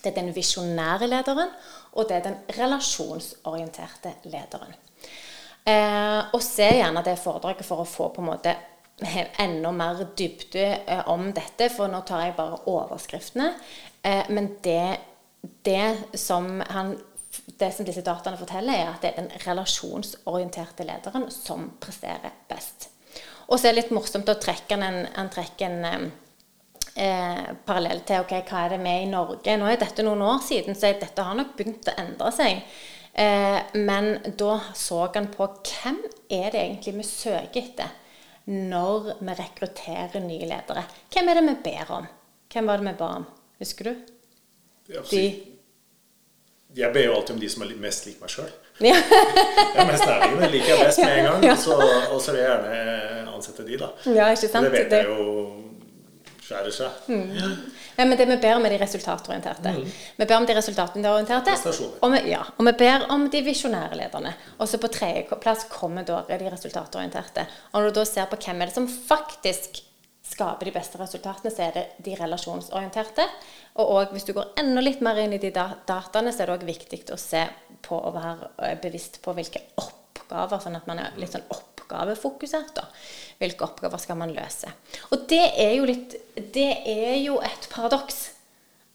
[0.02, 1.50] det er den visjonære lederen,
[1.92, 4.74] og det er den relasjonsorienterte lederen.
[5.68, 8.54] Eh, og se gjerne det foredraget for å få på en måte
[9.44, 13.52] enda mer dybde eh, om dette, for nå tar jeg bare overskriftene.
[14.02, 14.98] Eh, men det,
[15.66, 16.94] det, som han,
[17.61, 22.90] det som disse dataene forteller, er at det er den relasjonsorienterte lederen som presterer best.
[23.48, 26.11] Og så er det litt morsomt å trekke en, en, trekke en
[26.95, 29.57] eh, parallell til ok, hva er det med i Norge.
[29.59, 32.62] Nå er dette noen år siden, så dette har nok begynt å endre seg.
[33.19, 37.97] Eh, men da så han på hvem er det egentlig vi søker etter
[38.49, 40.87] når vi rekrutterer nye ledere.
[41.12, 42.09] Hvem er det vi ber om?
[42.53, 43.29] Hvem var det vi ba om?
[43.61, 44.11] Husker du?
[45.11, 45.25] De
[46.77, 48.51] jeg ber jo alltid om de som er mest lik meg sjøl.
[48.79, 48.95] Ja.
[49.75, 50.49] jeg er mest nærliggende.
[50.53, 51.47] liker jeg best med en gang.
[51.51, 51.77] Og så,
[52.12, 53.88] og så vil jeg gjerne ansette de, da.
[54.14, 54.69] Ja, ikke sant?
[54.69, 55.38] Det vet jeg jo
[56.48, 57.08] skjærer seg.
[57.12, 57.32] Mm.
[57.98, 59.72] Ja, men det vi ber om, er de resultatorienterte.
[59.74, 59.96] Mm.
[60.16, 61.56] Vi ber om de resultatorienterte,
[62.00, 64.32] og vi, ja, og vi ber om de visjonære lederne.
[64.58, 67.44] Og så på tredjeplass kommer da de resultatorienterte.
[67.72, 69.82] Og når du da ser på hvem er det som faktisk
[70.28, 73.24] skaper de beste resultatene, så er det de relasjonsorienterte.
[73.78, 76.58] Og også, hvis du går enda litt mer inn i de dataene, så er det
[76.58, 77.46] òg viktig å se
[77.84, 81.46] på å være eh, bevisst på hvilke oppgaver, sånn at man er litt sånn
[81.88, 82.74] oppgavefokusert.
[82.77, 82.88] da.
[83.38, 84.72] Hvilke oppgaver skal man løse?
[85.11, 88.35] Og det er jo, litt, det er jo et paradoks.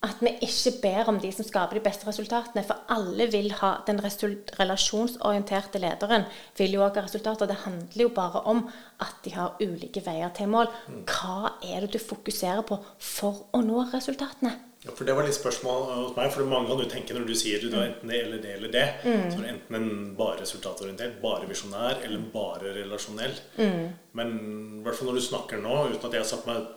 [0.03, 2.65] At vi ikke ber om de som skaper de beste resultatene.
[2.67, 6.25] For alle vil ha den relasjonsorienterte lederen
[6.57, 7.47] vil jo òg ha resultater.
[7.47, 8.65] Det handler jo bare om
[8.99, 10.67] at de har ulike veier til mål.
[11.07, 14.57] Hva er det du fokuserer på for å nå resultatene?
[14.83, 16.31] Ja, for Det var litt spørsmål hos meg.
[16.33, 18.71] For mange kan du tenke når du sier du er enten det eller det eller
[18.71, 18.87] det.
[19.05, 19.21] Mm.
[19.31, 23.37] Så er du enten en bare resultatorientert, bare visjonær eller bare relasjonell.
[23.55, 23.85] Mm.
[24.19, 24.33] Men
[24.79, 26.67] i hvert fall når du snakker nå, uten at jeg har satt meg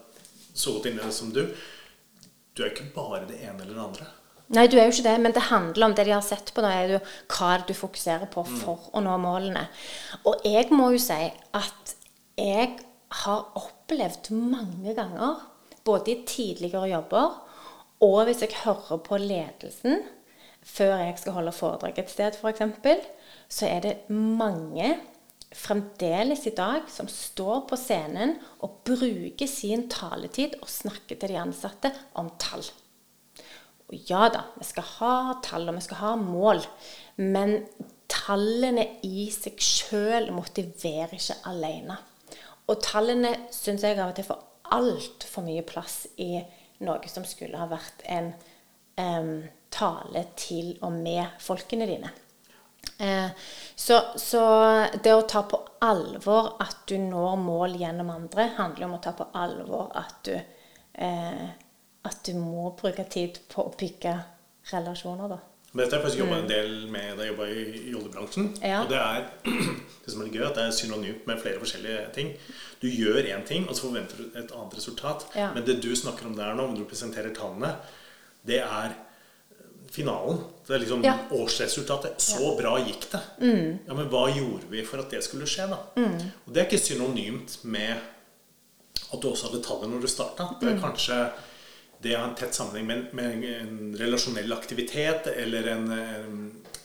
[0.57, 1.43] så godt inn i det som du,
[2.57, 4.07] du er ikke bare det ene eller det andre.
[4.55, 6.63] Nei, du er jo ikke det, men det handler om det de har sett på.
[6.63, 7.01] nå, er jo
[7.35, 8.61] hva du fokuserer på mm.
[8.63, 9.67] for å nå målene.
[10.31, 11.19] Og jeg må jo si
[11.59, 11.97] at
[12.39, 12.77] jeg
[13.25, 15.43] har opplevd mange ganger,
[15.87, 17.35] både i tidligere jobber
[18.05, 20.03] og hvis jeg hører på ledelsen
[20.67, 23.07] før jeg skal holde foredrag et sted, f.eks.,
[23.49, 24.97] så er det mange
[25.55, 28.35] fremdeles i dag som står på scenen
[28.67, 32.67] og bruker sin taletid og snakker til de ansatte om tall.
[33.87, 35.15] Og ja da, vi skal ha
[35.47, 36.65] tall, og vi skal ha mål.
[37.23, 37.61] Men
[38.11, 42.01] tallene i seg sjøl motiverer ikke alene.
[42.67, 44.43] Og tallene syns jeg av og til får
[44.75, 46.41] altfor mye plass i
[46.85, 48.33] noe som skulle ha vært en
[49.01, 49.35] um,
[49.73, 52.13] tale til og med folkene dine.
[52.99, 53.31] Eh,
[53.75, 54.43] så, så,
[55.03, 59.13] det å ta på alvor at du når mål gjennom andre, handler om å ta
[59.17, 60.37] på alvor at du,
[60.93, 61.45] eh,
[62.07, 64.17] at du må bruke tid på å bygge
[64.73, 65.35] relasjoner.
[65.35, 65.41] da.
[65.77, 66.49] Men dette har jeg faktisk jobba en mm.
[66.49, 68.47] del med da jeg jobba i oljebransjen.
[68.65, 68.79] Ja.
[68.81, 69.27] Og det er
[70.07, 72.31] det som er gøy, at det er synonymt med flere forskjellige ting.
[72.81, 75.27] Du gjør én ting, og så forventer du et annet resultat.
[75.37, 75.51] Ja.
[75.53, 77.75] Men det du snakker om der nå, når du presenterer tallene,
[78.49, 80.41] det er eh, finalen.
[80.65, 81.13] Det er liksom ja.
[81.37, 82.25] årsresultatet.
[82.25, 83.21] Så bra gikk det.
[83.45, 83.69] Mm.
[83.91, 85.83] Ja, Men hva gjorde vi for at det skulle skje, da?
[86.01, 86.17] Mm.
[86.47, 87.93] Og det er ikke synonymt med
[89.13, 90.49] at du også hadde tallet når du starta.
[90.57, 90.83] Det er mm.
[90.89, 91.21] kanskje
[92.03, 95.87] det har en tett sammenheng med, med en relasjonell aktivitet eller en,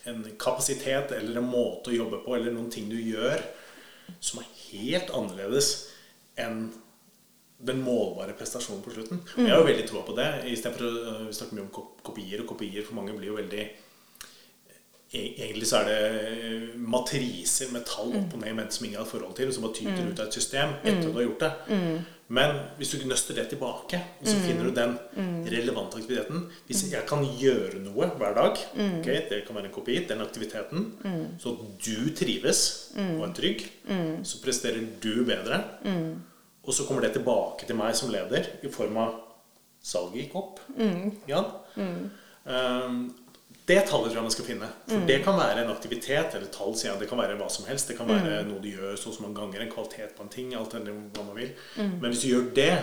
[0.04, 3.44] en, kapasitet eller en måte å jobbe på eller noen ting du gjør
[4.20, 5.74] som er helt annerledes
[6.40, 6.70] enn
[7.62, 9.22] den målbare prestasjonen på slutten.
[9.36, 9.46] Mm.
[9.46, 10.28] Jeg har jo veldig troa på det.
[10.50, 13.66] Istedenfor å snakke snakker mye om kopier, og kopier for mange blir jo veldig
[15.12, 19.36] e, Egentlig så er det matriser med tall opp og ned som ingen har forhold
[19.38, 20.10] til, som bare tyter mm.
[20.10, 21.52] ut av et system etter at du har gjort det.
[21.70, 22.02] Mm.
[22.32, 24.94] Men hvis du nøster det tilbake, og så finner du den
[25.52, 26.46] relevante aktiviteten.
[26.70, 28.62] Hvis jeg kan gjøre noe hver dag,
[29.02, 30.86] okay, det kan være en kopi, den aktiviteten,
[31.42, 32.62] så du trives
[33.18, 33.66] og er trygg,
[34.24, 35.60] så presterer du bedre.
[36.62, 39.18] Og så kommer det tilbake til meg som leder i form av
[39.84, 40.62] salget gikk opp.
[41.28, 41.44] Ja.
[42.46, 43.02] Um,
[43.70, 44.68] det tallet tror jeg man skal finne.
[44.90, 47.04] For det kan være en aktivitet, eller tall, sier jeg.
[47.04, 47.92] Det kan være hva som helst.
[47.92, 50.34] Det kan være noe du gjør så og så mange ganger, en kvalitet på en
[50.34, 51.54] ting, alt enn hva man vil.
[51.78, 52.74] Men hvis du gjør det,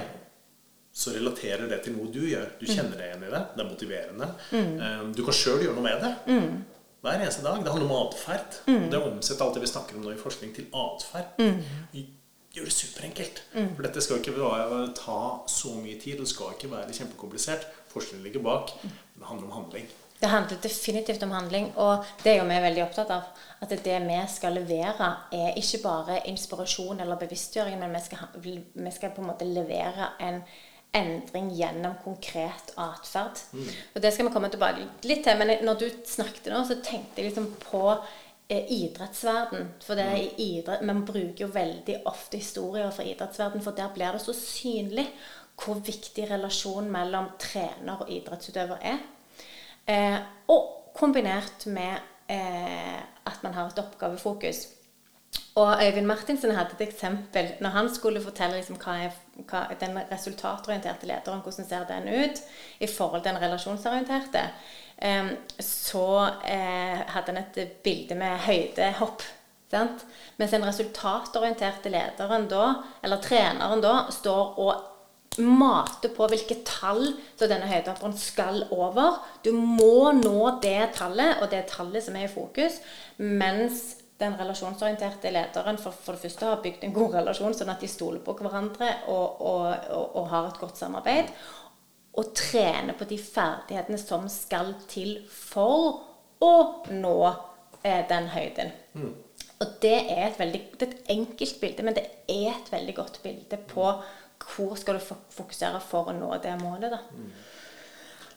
[0.98, 2.46] så relaterer det til noe du gjør.
[2.58, 3.42] Du kjenner deg igjen i det.
[3.54, 4.30] Det er motiverende.
[4.54, 6.12] Um, du kan sjøl gjøre noe med det.
[7.04, 7.60] Hver eneste dag.
[7.62, 8.56] Det handler om atferd.
[8.66, 11.36] Det å omsette alt det vi snakker om nå i forskning, til atferd.
[12.56, 13.42] Gjør det superenkelt.
[13.76, 14.48] For dette skal ikke
[14.98, 15.20] ta
[15.52, 16.18] så mye tid.
[16.22, 17.68] Det skal ikke være kjempekomplisert.
[17.92, 18.74] Forskningen ligger bak.
[18.82, 19.86] Det handler om handling.
[20.20, 23.28] Det handler definitivt om handling, og det er jo vi veldig opptatt av.
[23.62, 28.94] At det vi skal levere, er ikke bare inspirasjon eller bevisstgjøring, men vi skal, vi
[28.94, 30.42] skal på en måte levere en
[30.98, 33.38] endring gjennom konkret atferd.
[33.94, 37.22] Og Det skal vi komme tilbake litt til, men når du snakket nå, så tenkte
[37.22, 37.82] jeg liksom på
[38.48, 39.68] eh, idrettsverden.
[39.84, 43.92] For det er i idrett, Man bruker jo veldig ofte historier fra idrettsverden, for der
[43.94, 45.06] blir det så synlig
[45.58, 48.98] hvor viktig relasjonen mellom trener og idrettsutøver er.
[49.88, 50.18] Eh,
[50.52, 51.96] og kombinert med
[52.28, 54.66] eh, at man har et oppgavefokus.
[55.58, 59.16] Og Øyvind Martinsen hadde et eksempel når han skulle fortelle liksom hva er
[59.48, 62.42] hva, den resultatorienterte lederen, hvordan ser den ut
[62.80, 64.44] i forhold til den relasjonsorienterte.
[65.02, 66.06] Eh, så
[66.44, 69.24] hadde han et bilde med høydehopp.
[69.70, 70.04] Sant?
[70.36, 72.68] Mens den resultatorienterte lederen da,
[73.04, 74.97] eller treneren da, står og
[75.38, 79.20] mater på hvilke tall som denne høydehopperen skal over.
[79.44, 82.80] Du må nå det tallet, og det er tallet som er i fokus.
[83.18, 87.84] Mens den relasjonsorienterte lederen for, for det første har bygd en god relasjon, sånn at
[87.84, 91.30] de stoler på hverandre og, og, og, og har et godt samarbeid.
[92.18, 96.02] Og trener på de ferdighetene som skal til for
[96.42, 96.52] å
[96.90, 97.16] nå
[97.84, 98.74] eh, den høyden.
[99.58, 102.94] Og det er et veldig det er et enkelt bilde, men det er et veldig
[102.94, 103.86] godt bilde på
[104.56, 105.00] hvor skal du
[105.36, 106.90] fokusere for å nå det målet.
[106.90, 106.98] da.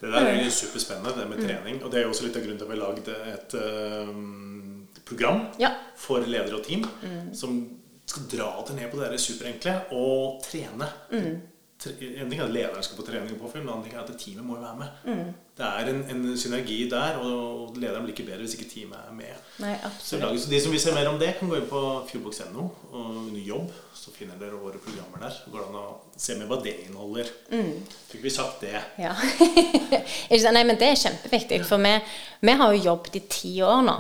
[0.02, 1.84] Det der er jo superspennende, det med trening.
[1.84, 4.88] Og det er jo også litt av grunnen til at vi har lagd et øhm,
[5.06, 5.70] program Ja.
[5.96, 6.88] for ledere og team
[7.34, 7.60] som
[8.06, 10.88] skal dra det ned på det superenkle og trene.
[11.12, 11.40] Tre-
[11.90, 14.12] En ting er at lederen skal på trening og påfyll, en annen ting er at
[14.22, 15.32] teamet må jo være med.
[15.58, 19.16] Det er en, en synergi der, og lederen blir ikke bedre hvis ikke teamet er
[19.18, 19.40] med.
[19.64, 23.10] Nei, Så De som vil se mer om det, kan gå inn på fjordbox.no og
[23.24, 23.72] under jobb.
[23.98, 25.42] Så finner dere våre programmer der.
[25.52, 25.88] Går det an å
[26.22, 27.34] se med hva det inneholder.
[28.12, 28.78] Fikk vi sagt det?
[29.02, 29.12] Ja.
[30.54, 31.62] Nei, men det er kjempeviktig.
[31.68, 31.98] For vi,
[32.46, 33.98] vi har jo jobbet i ti år nå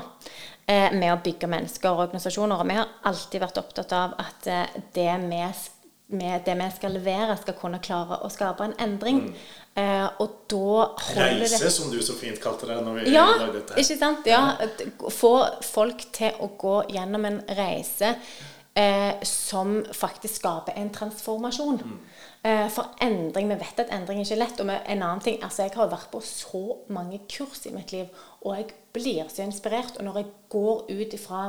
[0.70, 2.62] eh, med å bygge mennesker og organisasjoner.
[2.62, 5.70] Og vi har alltid vært opptatt av at eh, det vi, s-
[6.12, 9.24] med det vi skal levere, skal kunne klare å skape en endring.
[9.76, 13.26] Eh, og da holder det Reise, som du så fint kalte det når vi Ja,
[13.40, 13.80] lagde dette.
[13.80, 14.26] ikke sant?
[14.28, 14.58] Ja,
[15.10, 18.16] få folk til å gå gjennom en reise
[18.76, 21.80] eh, som faktisk skaper en transformasjon.
[22.44, 24.60] Eh, for endring, vi vet at endring er ikke lett.
[24.60, 27.92] Og med en annen ting, altså jeg har vært på så mange kurs i mitt
[27.96, 28.08] liv,
[28.42, 29.98] og jeg blir så inspirert.
[30.00, 31.44] Og når jeg går ut ifra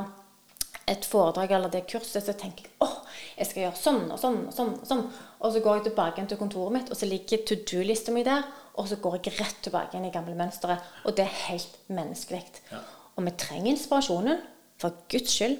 [0.89, 2.97] et foredrag eller det kurset, så tenker jeg åh,
[3.37, 4.73] jeg skal gjøre sånn og sånn og sånn.
[4.81, 5.05] Og sånn.
[5.43, 8.25] Og så går jeg tilbake igjen til kontoret mitt, og så ligger to do-lista mi
[8.27, 8.45] der.
[8.79, 10.83] Og så går jeg rett tilbake igjen i gamle mønsteret.
[11.05, 12.43] Og det er helt menneskelig.
[12.71, 12.81] Ja.
[13.15, 14.41] Og vi trenger inspirasjonen,
[14.81, 15.59] for Guds skyld.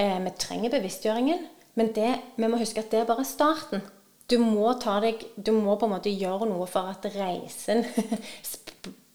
[0.00, 1.44] Eh, vi trenger bevisstgjøringen.
[1.78, 3.84] Men det, vi må huske at det er bare starten.
[4.30, 7.84] Du må, ta deg, du må på en måte gjøre noe for at reisen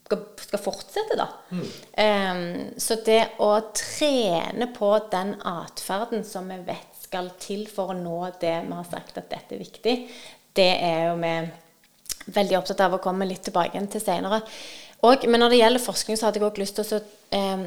[0.10, 1.28] skal, skal fortsette, da.
[2.02, 2.44] Em,
[2.82, 8.20] så det å trene på den atferden som vi vet skal til for å nå
[8.42, 9.96] det vi har sagt at dette er viktig,
[10.58, 11.34] det er jo vi
[12.34, 14.42] veldig opptatt av å komme litt tilbake igjen til senere.
[15.06, 17.02] Og, men når det gjelder forskning, så hadde jeg også lyst til å
[17.40, 17.64] um,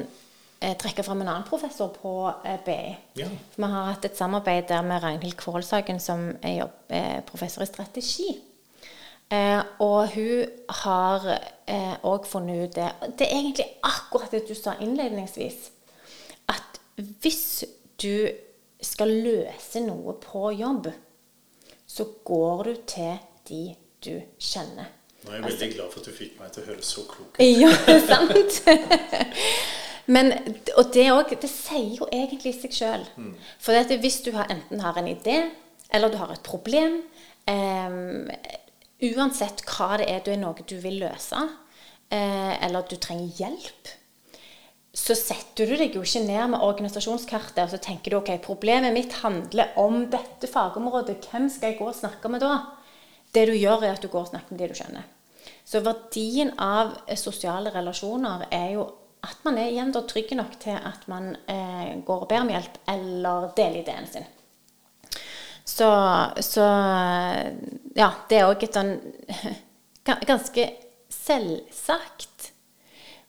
[0.83, 2.13] trekke fram en annen professor på
[2.45, 2.93] eh, BI.
[3.19, 3.27] Ja.
[3.57, 7.67] Vi har hatt et samarbeid der med Ragnhild Kvålsagen, som er jobb, eh, professor i
[7.67, 8.29] strategi.
[9.31, 10.45] Eh, og hun
[10.83, 11.27] har
[12.03, 15.71] òg eh, funnet ut det Det er egentlig akkurat det du sa innledningsvis.
[16.47, 17.63] At hvis
[18.01, 18.27] du
[18.83, 20.91] skal løse noe på jobb,
[21.87, 23.17] så går du til
[23.49, 23.63] de
[24.03, 24.91] du kjenner.
[25.23, 27.37] Nå er jeg veldig glad for at du fikk meg til å høre så klok
[27.37, 27.43] ut.
[27.63, 27.71] Ja,
[28.09, 28.59] sant?
[30.11, 30.33] Men,
[30.75, 33.05] og det, også, det sier jo egentlig seg sjøl.
[33.63, 35.37] For hvis du har, enten har en idé,
[35.93, 36.99] eller du har et problem
[37.47, 38.27] em,
[39.03, 41.41] Uansett hva det er, du er noe du vil løse,
[42.13, 43.91] eh, eller du trenger hjelp
[44.93, 48.93] så setter du deg jo ikke ned med organisasjonskartet og så tenker du ok, problemet
[48.93, 51.17] mitt handler om dette fagområdet.
[51.31, 52.59] Hvem skal jeg gå og snakke med da?
[53.33, 55.07] Det du gjør, er at du går og snakker med de du skjønner.
[55.65, 58.85] Så verdien av sosiale relasjoner er jo
[59.25, 62.53] at man er igjen da trygg nok til at man eh, går og ber om
[62.53, 64.29] hjelp eller deler ideen sin.
[65.63, 65.89] Så,
[66.43, 66.65] så
[67.95, 68.97] ja, det er òg et sånn
[70.27, 70.65] ganske
[71.13, 72.33] selvsagt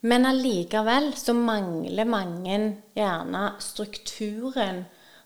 [0.04, 2.56] men allikevel så mangler mange
[2.92, 4.82] gjerne strukturen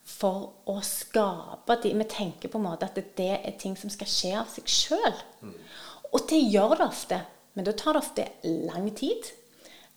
[0.06, 4.10] for å skape de Vi tenker på en måte at det er ting som skal
[4.12, 5.18] skje av seg sjøl.
[5.42, 5.56] Mm.
[6.14, 7.18] Og det gjør det ofte,
[7.58, 8.28] men da tar det ofte
[8.70, 9.32] lang tid.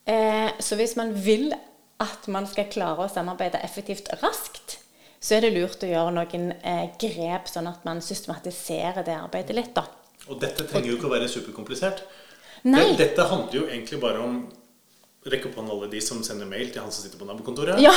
[0.02, 1.52] Eh, så hvis man vil
[2.02, 4.80] at man skal klare å samarbeide effektivt raskt,
[5.22, 9.54] så er det lurt å gjøre noen eh, grep, sånn at man systematiserer det arbeidet
[9.54, 9.70] litt.
[9.76, 9.86] da.
[10.30, 12.02] Og dette trenger jo ikke å være superkomplisert.
[12.66, 12.92] Nei.
[12.98, 14.42] Dette handler jo egentlig bare om
[15.30, 17.78] rekke opp hånden alle de som sender mail til han som sitter på nabokontoret.
[17.82, 17.92] Ja.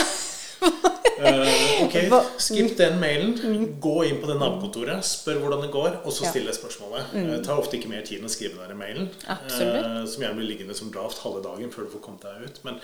[0.61, 1.97] uh, ok,
[2.45, 3.33] Skipp den mailen.
[3.81, 7.13] Gå inn på det nabokontoret, spør hvordan det går, og så stille spørsmålet.
[7.13, 7.31] Mm.
[7.31, 10.51] Det tar ofte ikke mer tid enn å skrive den mailen, uh, som gjerne blir
[10.53, 12.61] liggende som draft halve dagen før du får kommet deg ut.
[12.69, 12.81] Men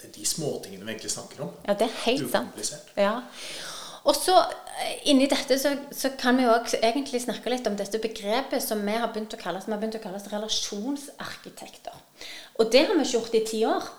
[0.00, 1.52] det er de småtingene vi egentlig snakker om.
[1.66, 2.72] Ja, det er helt sant.
[2.96, 3.16] Ja.
[4.08, 4.36] Og så
[5.08, 8.94] inni dette så, så kan vi òg egentlig snakke litt om dette begrepet som vi
[8.96, 11.98] har begynt å kalle, som har begynt å kalles relasjonsarkitekter.
[12.60, 13.90] Og det har vi ikke gjort i ti år.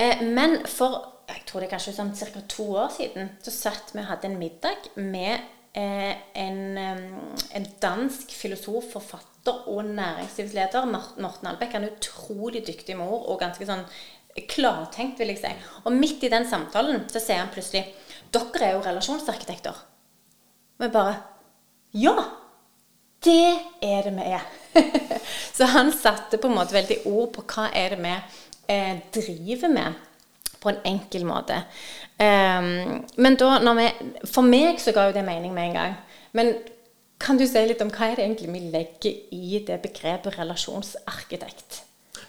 [0.00, 2.42] Eh, men for jeg tror det er kanskje sånn ca.
[2.50, 5.44] to år siden så satt vi og hadde en middag med
[5.76, 10.88] eh, en, en, dansk filosof, forfatter og næringslivsleder.
[10.90, 11.76] Morten Albeck.
[11.76, 13.86] Han er utrolig dyktig med ord og ganske sånn
[14.50, 15.52] klartenkt, vil jeg si.
[15.84, 17.86] Og midt i den samtalen så sier han plutselig
[18.34, 19.84] dere er jo relasjonsarkitekter.
[20.80, 21.20] Og bare
[21.94, 22.16] Ja!
[23.24, 24.42] Det er det vi er.
[25.56, 28.12] så han satte på en måte veldig ord på hva er det vi
[28.68, 29.94] eh, driver med,
[30.60, 31.62] på en enkel måte.
[32.20, 33.86] Um, men da, når vi,
[34.28, 35.96] For meg så ga jo det mening med en gang.
[36.36, 36.52] Men
[37.20, 41.80] kan du si litt om hva er det egentlig vi legger i det begrepet relasjonsarkitekt?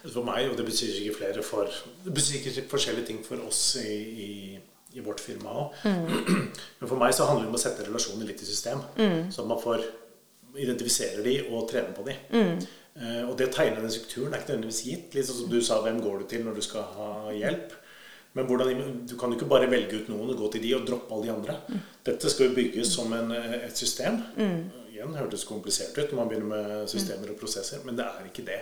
[0.06, 1.70] For meg, og det betyr ikke flere for
[2.06, 4.32] Det betyr ikke forskjellige ting for oss i, i,
[4.96, 5.78] i vårt firma òg.
[5.84, 6.48] Mm.
[6.80, 8.82] Men for meg så handler det om å sette relasjoner litt i system.
[8.96, 9.32] Mm.
[9.34, 9.84] Så man får
[10.56, 12.16] identifiserer de og trener på de.
[12.32, 12.60] Mm.
[12.96, 15.18] Uh, og det å tegne den strukturen er ikke nødvendigvis gitt.
[15.18, 17.76] Litt sånn som du sa, hvem går du til når du skal ha hjelp?
[18.36, 20.88] Men hvordan, du kan jo ikke bare velge ut noen og gå til de og
[20.88, 21.54] droppe alle de andre.
[22.08, 24.20] Dette skal jo bygges som en, et system.
[24.36, 24.90] Mm.
[24.92, 28.44] Igjen hørtes komplisert ut når man begynner med systemer og prosesser, men det er ikke
[28.48, 28.60] det.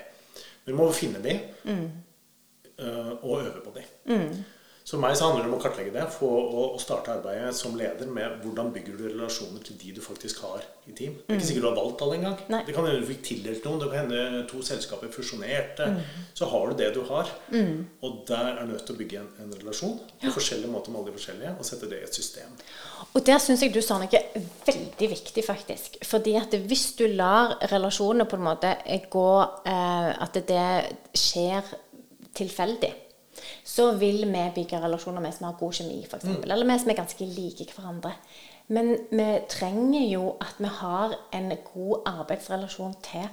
[0.66, 1.34] Vi må finne de
[1.66, 1.88] mm.
[3.24, 3.86] og øve på de.
[4.14, 4.30] Mm.
[4.84, 8.10] Så meg så handler det om å kartlegge det få, og, starte arbeidet som leder
[8.12, 11.14] med hvordan bygger du relasjoner til de du faktisk har i team.
[11.22, 11.46] Det er ikke mm.
[11.48, 12.36] sikkert du har valgt alle engang.
[12.52, 13.80] Det kan hende du fikk tildelt noen.
[13.80, 15.88] Det kan hende to selskaper fusjonerte.
[15.94, 16.02] Mm.
[16.36, 17.32] Så har du det du har.
[17.54, 17.78] Mm.
[18.04, 21.14] Og der er nødt til å bygge en, en relasjon på forskjellige måter med alle
[21.14, 22.60] de forskjellige, og sette det i et system.
[23.14, 24.24] Og der syns jeg du sa noe
[24.68, 25.96] veldig viktig, faktisk.
[26.10, 28.76] Fordi at hvis du lar relasjonene på en måte
[29.14, 29.30] gå
[29.70, 30.68] eh, At det
[31.16, 31.72] skjer
[32.36, 32.92] tilfeldig
[33.64, 36.26] så vil vi bygge relasjoner med som har god kjemi, f.eks.
[36.26, 36.42] Mm.
[36.44, 38.14] Eller med som er ganske like hverandre.
[38.74, 43.28] Men vi trenger jo at vi har en god arbeidsrelasjon til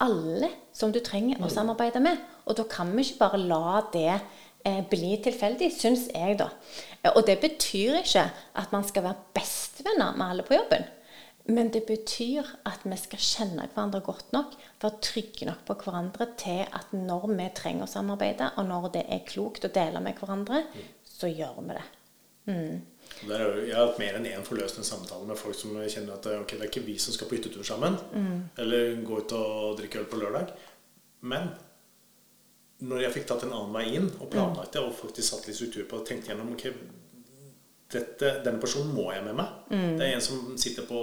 [0.00, 1.54] alle som du trenger å mm.
[1.54, 2.20] samarbeide med.
[2.48, 6.50] Og da kan vi ikke bare la det eh, bli tilfeldig, syns jeg, da.
[7.14, 8.26] Og det betyr ikke
[8.60, 10.88] at man skal være bestevenner med alle på jobben.
[11.48, 16.28] Men det betyr at vi skal kjenne hverandre godt nok, være trygge nok på hverandre
[16.38, 20.20] til at når vi trenger å samarbeide, og når det er klokt å dele med
[20.20, 20.62] hverandre,
[21.06, 21.86] så gjør vi det.
[22.50, 22.76] Mm.
[23.28, 26.28] Der er jeg har hatt mer enn én forløsende samtale med folk som kjenner at
[26.38, 28.38] okay, det er ikke vi som skal på hyttetur sammen, mm.
[28.62, 30.54] eller gå ut og drikke øl på lørdag.
[31.20, 31.50] Men
[32.86, 35.58] når jeg fikk tatt en annen vei inn og planlagt det, og faktisk satt litt
[35.58, 36.72] struktur på og tenkte gjennom okay,
[37.90, 39.54] dette, denne personen må jeg med meg.
[39.70, 39.94] Mm.
[39.98, 41.00] Det er en som sitter på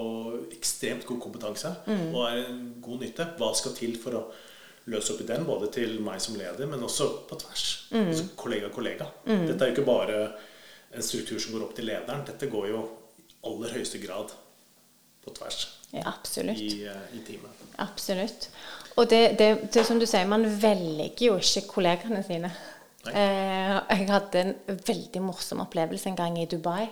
[0.56, 2.06] ekstremt god kompetanse mm.
[2.14, 3.30] og er en god nytte.
[3.40, 4.26] Hva skal til for å
[4.88, 7.66] løse opp i den, både til meg som leder, men også på tvers.
[7.92, 8.06] Mm.
[8.06, 9.10] Altså kollega-kollega.
[9.28, 9.48] Mm.
[9.50, 10.22] Dette er jo ikke bare
[10.96, 12.24] en struktur som går opp til lederen.
[12.28, 12.86] Dette går jo
[13.20, 14.32] i aller høyeste grad
[15.26, 16.60] på tvers ja, absolutt.
[16.60, 17.52] I, eh, i teamet.
[17.76, 18.50] Absolutt.
[18.96, 22.52] Og det, det, det, som du sier, man velger jo ikke kollegene sine.
[23.06, 24.56] Eh, jeg hadde en
[24.88, 26.88] veldig morsom opplevelse en gang i Dubai.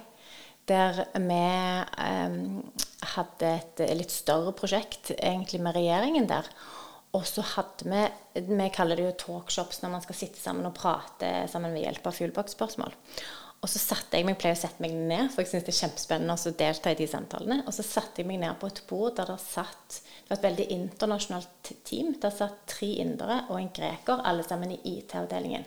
[0.70, 1.42] Der vi
[2.06, 2.38] eh,
[3.16, 6.50] hadde et litt større prosjekt egentlig med regjeringen der.
[7.16, 8.04] Og så hadde vi
[8.36, 12.10] Vi kaller det jo talkshops når man skal sitte sammen og prate sammen ved hjelp
[12.10, 12.96] av fugleboksspørsmål.
[13.66, 15.78] Og så satte jeg meg, pleier å sette meg ned, for jeg syns det er
[15.80, 17.64] kjempespennende å delta i de samtalene.
[17.66, 20.46] Og så satte jeg meg ned på et bord der det satt Det var et
[20.46, 22.12] veldig internasjonalt team.
[22.22, 25.66] Der satt tre indere og en greker, alle sammen i IT-avdelingen.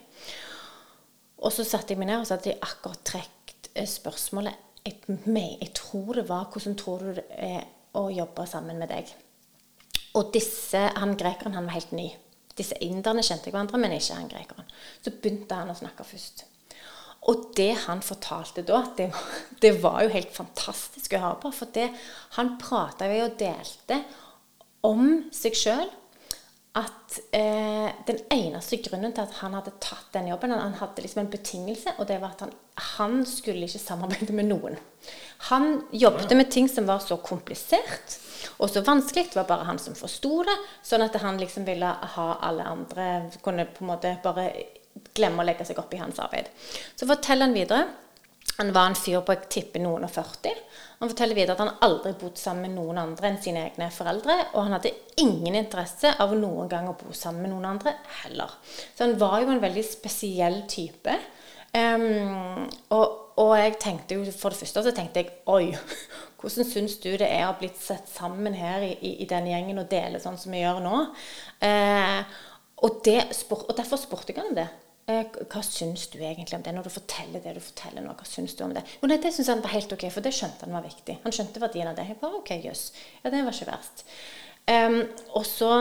[1.43, 4.95] Og så satte jeg meg ned og så hadde de akkurat trukket eh, spørsmålet jeg,
[5.61, 9.15] jeg tror det var 'Hvordan tror du det er å jobbe sammen med deg?'
[10.15, 12.15] Og disse, han grekeren han var helt ny.
[12.57, 14.65] Disse inderne kjente hverandre, men ikke han grekeren.
[15.03, 16.45] Så begynte han å snakke først.
[17.29, 19.11] Og det han fortalte da, det
[19.65, 21.55] det var jo helt fantastisk å høre på.
[21.55, 21.91] For det,
[22.39, 24.03] han prata jo og delte
[24.87, 25.89] om seg sjøl
[26.79, 31.25] at eh, den eneste grunnen til at han hadde tatt den jobben, han hadde liksom
[31.25, 32.53] en betingelse, og det var at han,
[32.95, 34.79] han skulle ikke samarbeide med noen.
[35.49, 38.19] Han jobbet med ting som var så komplisert
[38.59, 39.31] og så vanskelig.
[39.31, 40.55] Det var bare han som forsto det.
[40.87, 43.07] Sånn at han liksom ville ha alle andre
[43.43, 44.51] Kunne på en måte bare
[45.19, 46.51] glemme å legge seg opp i hans arbeid.
[46.97, 47.87] Så forteller han videre.
[48.59, 50.55] Han var en fyr på jeg tipper noen og 40.
[50.99, 54.35] Han forteller videre at han aldri bodd sammen med noen andre enn sine egne foreldre.
[54.57, 57.95] Og han hadde ingen interesse av noen gang å bo sammen med noen andre
[58.25, 58.57] heller.
[58.67, 61.15] Så han var jo en veldig spesiell type.
[61.69, 62.65] Um,
[62.97, 65.69] og, og jeg tenkte jo for det første så tenkte jeg oi,
[66.41, 69.53] hvordan syns du det er å ha blitt sett sammen her i, i, i denne
[69.53, 71.05] gjengen og dele sånn som vi gjør nå?
[71.63, 72.43] Uh,
[72.83, 73.21] og, det,
[73.53, 74.67] og derfor spurte jeg han det.
[75.09, 78.13] Eh, Hva syns du egentlig om det, når du forteller det du forteller nå?
[78.19, 78.85] Hva syns du om det?
[79.01, 81.17] Jo, nei, det syns han var helt ok, for det skjønte han var viktig.
[81.25, 82.05] Han skjønte verdien av det.
[82.11, 82.91] Jeg bare, ok, jøss.
[83.23, 84.05] Ja, det var ikke verst.
[84.69, 85.01] Um,
[85.39, 85.73] og så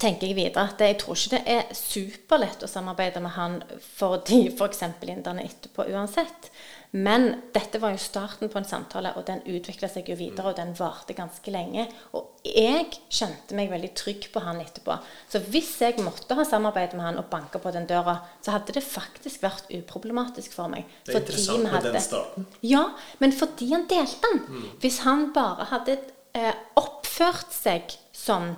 [0.00, 4.24] tenker jeg videre at jeg tror ikke det er superlett å samarbeide med han for
[4.26, 4.82] de f.eks.
[5.06, 6.50] inderne etterpå uansett.
[6.94, 10.58] Men dette var jo starten på en samtale, og den utvikla seg jo videre, og
[10.60, 11.88] den varte ganske lenge.
[12.14, 14.94] Og jeg kjente meg veldig trygg på han etterpå.
[15.32, 18.76] Så hvis jeg måtte ha samarbeid med han og banka på den døra, så hadde
[18.76, 20.86] det faktisk vært uproblematisk for meg.
[21.02, 22.46] Det er interessant med den starten.
[22.62, 22.84] ja,
[23.18, 24.68] men fordi han delte den.
[24.84, 25.98] Hvis han bare hadde
[26.38, 28.54] eh, oppført seg sånn,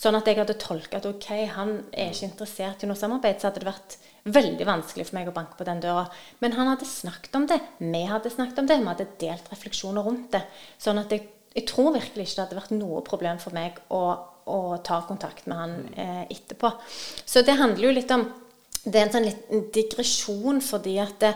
[0.00, 3.50] sånn at jeg hadde tolket at ok, han er ikke interessert i noe samarbeid, så
[3.50, 3.98] hadde det vært
[4.32, 6.06] veldig vanskelig for meg å banke på den døra.
[6.40, 10.06] Men han hadde snakket om det, vi hadde snakket om det, vi hadde delt refleksjoner
[10.06, 10.42] rundt det.
[10.80, 14.02] Sånn at jeg, jeg tror virkelig ikke det hadde vært noe problem for meg å,
[14.48, 16.72] å ta kontakt med han eh, etterpå.
[17.28, 18.24] Så det handler jo litt om
[18.80, 21.34] det er en sånn liten digresjon fordi at det,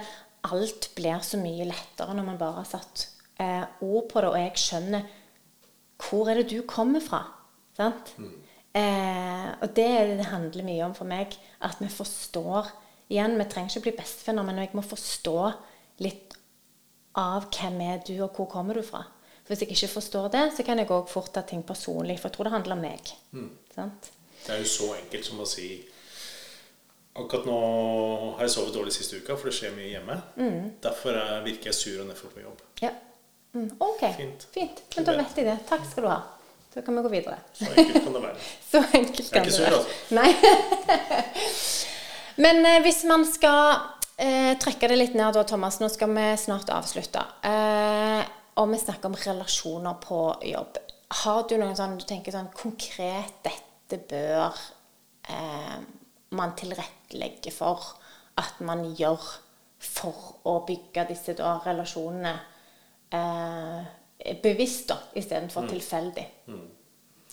[0.48, 3.06] alt blir så mye lettere når man bare har satt
[3.40, 5.06] eh, ord på det, og jeg skjønner
[6.04, 7.22] hvor er det du kommer fra.
[7.76, 8.12] Sant?
[8.74, 12.72] Eh, og det, det handler mye om for meg, at vi forstår
[13.12, 15.34] Igjen, vi trenger ikke bli bestevenner, men jeg må forstå
[16.00, 16.32] litt
[17.20, 19.02] av hvem er du, og hvor kommer du fra.
[19.44, 22.30] For Hvis jeg ikke forstår det, så kan jeg òg fort ta ting personlig, for
[22.30, 23.12] jeg tror det handler om meg.
[23.74, 24.08] Sant?
[24.46, 25.68] Det er jo så enkelt som å si
[27.14, 27.58] Akkurat nå
[28.34, 30.16] har jeg sovet dårlig siste uka, for det skjer mye hjemme.
[30.82, 32.64] Derfor er, virker jeg sur og nedfor på jobb.
[32.82, 32.90] Ja.
[33.54, 34.46] Mm, ok, Fint.
[34.50, 34.80] fint.
[34.96, 35.54] Men da vet jeg det.
[35.68, 36.16] Takk skal du ha.
[36.74, 37.36] Så kan vi gå videre.
[37.54, 38.38] Så enkelt kan det være.
[38.70, 39.76] Så enkelt Jeg er kan ikke det sur, være.
[39.78, 39.90] altså.
[40.18, 40.30] Nei.
[42.44, 43.76] Men eh, hvis man skal
[44.18, 47.22] eh, trekke det litt ned da, Thomas, nå skal vi snart avslutte.
[47.46, 48.22] Eh,
[48.58, 50.18] og vi snakker om relasjoner på
[50.50, 50.80] jobb.
[51.24, 54.58] Har du noen sånn du tenker sånn konkret dette bør
[55.30, 55.78] eh,
[56.34, 57.92] man tilrettelegge for
[58.40, 59.22] at man gjør
[59.84, 62.32] for å bygge disse da, relasjonene
[63.14, 63.84] eh,
[64.42, 66.24] bevisst, da, istedenfor tilfeldig?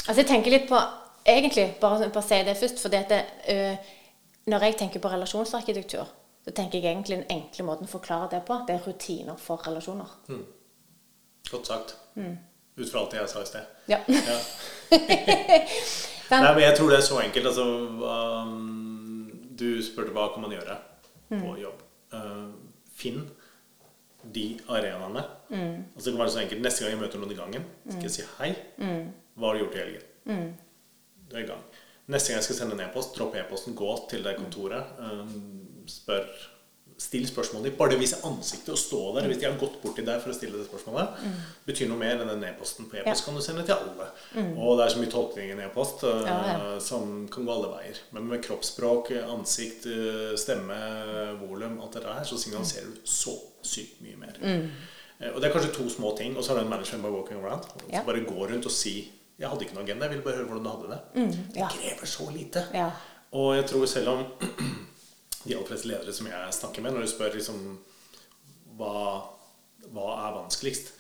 [0.08, 0.80] Altså jeg tenker litt på
[1.22, 3.20] Egentlig, bare, bare si det først, fordi at det,
[3.54, 3.90] øh,
[4.50, 6.08] når jeg tenker på relasjonsarkitektur,
[6.44, 9.62] så tenker jeg egentlig den enkle måten å forklare det på, det er rutiner for
[9.68, 10.16] relasjoner.
[11.52, 11.94] Godt sagt.
[12.18, 13.70] Ut fra alt det jeg sa i sted.
[13.92, 14.00] Ja.
[14.08, 14.40] Ja.
[16.42, 17.52] Nei, men jeg tror det er så enkelt.
[17.52, 17.68] Altså,
[18.48, 19.30] um,
[19.60, 20.80] du spurte hva kan man gjøre
[21.30, 21.86] på jobb.
[22.16, 22.50] Uh,
[22.98, 23.28] finn
[24.24, 25.24] de arenaene.
[25.96, 26.62] Altså, det kan være så enkelt.
[26.66, 28.52] Neste gang jeg møter noen i gangen, skal jeg si hei.
[29.36, 30.08] Hva har du gjort i helgen?
[31.30, 31.64] Du er i gang.
[32.12, 34.98] Neste gang jeg skal sende en e-post, dropp e-posten, gå til det kontoret.
[35.00, 36.28] Um, spør
[37.02, 37.78] Still spørsmålet ditt.
[37.80, 40.20] Bare det å vise ansiktet og stå der hvis de har gått bort til deg
[40.22, 41.24] for å stille det spørsmålet,
[41.66, 42.86] betyr noe mer enn den e-posten.
[42.92, 43.26] På e-post Ja.
[43.26, 44.08] kan du sende til alle.
[44.54, 46.80] Og det er så mye tolkning i en e-post uh, Ja, ja.
[46.80, 47.98] som kan gå alle veier.
[48.14, 50.78] Men med kroppsspråk, ansikt, uh, stemme,
[51.42, 53.34] volum, alt det her, så signaliserer du så
[53.66, 54.38] sykt mye mer.
[54.42, 54.68] Mm.
[55.22, 56.38] Eh, Og det er kanskje to små ting.
[56.38, 57.64] Og så har du en management by walking around.
[57.90, 60.46] Som bare gå rundt og si 'Jeg hadde ikke noe agenda, jeg ville bare høre
[60.48, 61.02] hvordan du hadde det'.
[61.16, 61.32] Mm.
[61.54, 62.64] Det krever så lite.
[62.74, 62.92] Ja.
[63.34, 64.26] Og jeg tror selv om
[65.46, 67.62] de aller fleste ledere som jeg snakker med, når du spør liksom
[68.78, 69.24] hva,
[69.92, 70.94] hva er vanskeligst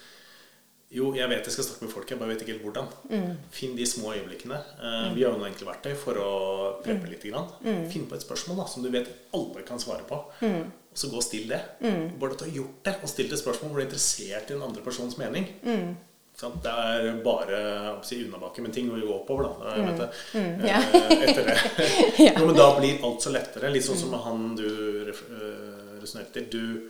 [0.91, 2.87] Jo, jeg vet jeg skal snakke med folk, jeg bare vet ikke helt hvordan.
[3.07, 3.37] Mm.
[3.55, 4.57] Finn de små øyeblikkene.
[4.59, 6.31] Eh, Vi har jo noen enkle verktøy for å
[6.75, 6.81] Mm.
[6.83, 7.23] preppe litt.
[7.23, 7.47] Grann.
[7.89, 10.19] Finn på et spørsmål da, som du vet alle kan svare på.
[10.41, 10.65] Mm.
[10.91, 11.61] Og så gå og still det.
[12.19, 14.53] Bare at du har gjort det, og still et spørsmål hvor du er interessert i
[14.53, 15.47] den andre persons mening.
[16.41, 16.53] Mm.
[16.53, 16.63] Sant?
[16.63, 17.57] Det er bare
[18.03, 20.07] si, unnabakke, men ting går jo oppover, da.
[20.33, 20.79] Mm, ja.
[20.81, 21.57] Eh, Etter det.
[22.25, 22.33] Ja.
[22.39, 23.69] Jo, men da blir alt så lettere.
[23.71, 25.13] Litt sånn som med han du øh,
[26.01, 26.49] resonnerte til.
[26.49, 26.89] Du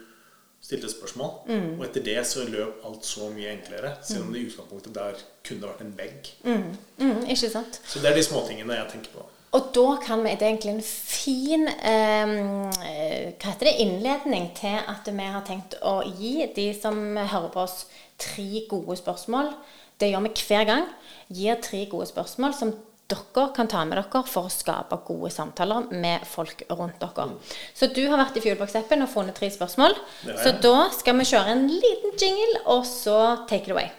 [0.62, 1.80] stilte spørsmål, Mm.
[1.80, 3.96] og etter det så løp alt så mye enklere.
[4.06, 6.30] Selv om det i utgangspunktet der kunne det vært en vegg.
[6.46, 7.80] Mm, ikke sant?
[7.88, 9.26] Så det er de småtingene jeg tenker på.
[9.52, 12.30] Og da kan vi, det er egentlig en fin eh,
[12.72, 17.66] hva heter det, innledning til at vi har tenkt å gi de som hører på
[17.66, 17.84] oss,
[18.22, 19.52] tre gode spørsmål.
[20.00, 20.88] Det gjør vi hver gang.
[21.36, 22.72] Gir tre gode spørsmål som
[23.12, 27.28] dere kan ta med dere for å skape gode samtaler med folk rundt dere.
[27.76, 30.00] Så du har vært i Fuelbox-appen og funnet tre spørsmål.
[30.32, 33.20] Så da skal vi kjøre en liten jingle, og så
[33.52, 33.92] take it away.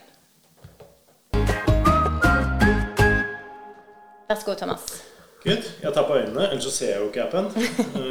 [4.32, 5.11] Vær så god, Thomas.
[5.42, 5.64] Good.
[5.82, 7.46] Jeg tar på øynene, ellers så ser jeg jo ikke appen.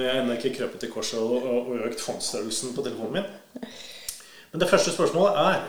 [0.02, 3.70] Jeg har ennå ikke krøpet til korset og, og økt fondsstørrelsen på telefonen min.
[4.52, 5.62] Men det første spørsmålet er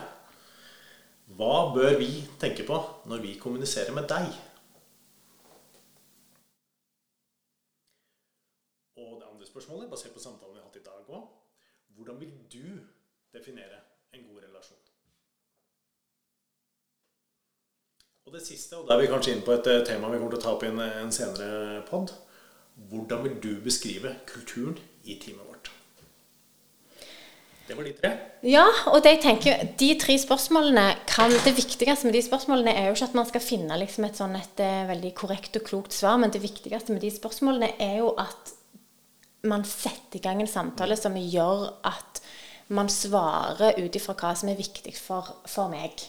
[1.38, 2.08] Hva bør vi
[2.42, 4.26] tenke på når vi kommuniserer med deg?
[8.98, 11.28] Og det andre spørsmålet, basert på samtalen vi har hatt i dag òg
[11.94, 12.66] Hvordan vil du
[13.38, 14.82] definere en god relasjon?
[18.32, 20.32] Og det siste, og da er vi kanskje inne på et eh, tema vi kommer
[20.32, 22.14] til å ta opp i en, en senere pod.
[22.88, 25.68] Hvordan vil du beskrive kulturen i teamet vårt?
[27.68, 28.12] Det var de tre.
[28.48, 32.88] Ja, og det jeg tenker, de tre spørsmålene kan, Det viktigste med de spørsmålene er
[32.88, 35.92] jo ikke at man skal finne liksom et sånn et eh, veldig korrekt og klokt
[35.92, 38.54] svar, men det viktigste med de spørsmålene er jo at
[39.44, 42.24] man setter i gang en samtale som gjør at
[42.72, 46.00] man svarer ut ifra hva som er viktig for, for meg.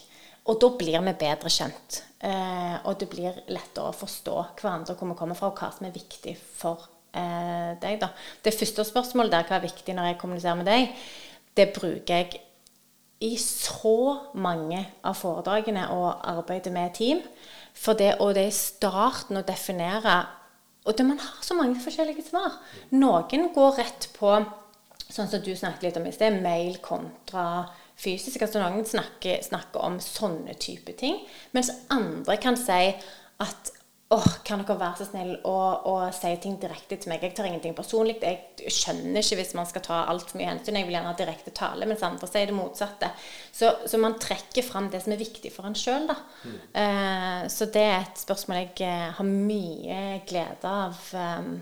[0.44, 2.02] Og da blir vi bedre kjent.
[2.24, 5.86] Eh, og det blir lettere å forstå hverandre hvor vi kommer fra, og hva som
[5.88, 6.84] er viktig for
[7.16, 8.00] eh, deg.
[8.02, 8.10] Da.
[8.44, 11.06] Det første spørsmålet der, hva er viktig når jeg kommuniserer med deg,
[11.56, 12.42] det bruker jeg
[13.24, 13.96] i så
[14.36, 17.22] mange av foredragene og arbeidet med team.
[17.74, 20.24] For det, og det er starten å definere
[20.84, 22.58] Og det, man har så mange forskjellige svar.
[22.92, 24.34] Noen går rett på
[25.00, 27.64] sånn som du snakket litt om i sted, mail kontra
[28.00, 28.42] fysisk.
[28.42, 31.22] Altså noen snakker, snakker om sånne type ting.
[31.56, 32.82] Mens andre kan si
[33.42, 33.74] at
[34.14, 35.56] åh, kan dere være så snill å,
[35.90, 37.24] å si ting direkte til meg?
[37.24, 38.16] Jeg tar ingenting personlig.
[38.22, 40.78] Jeg skjønner ikke hvis man skal ta altfor mye hensyn.
[40.78, 43.10] Jeg vil gjerne ha direkte tale, mens andre sier det motsatte.
[43.50, 46.18] Så, så man trekker fram det som er viktig for en sjøl, da.
[46.84, 51.56] Eh, så det er et spørsmål jeg eh, har mye glede av um,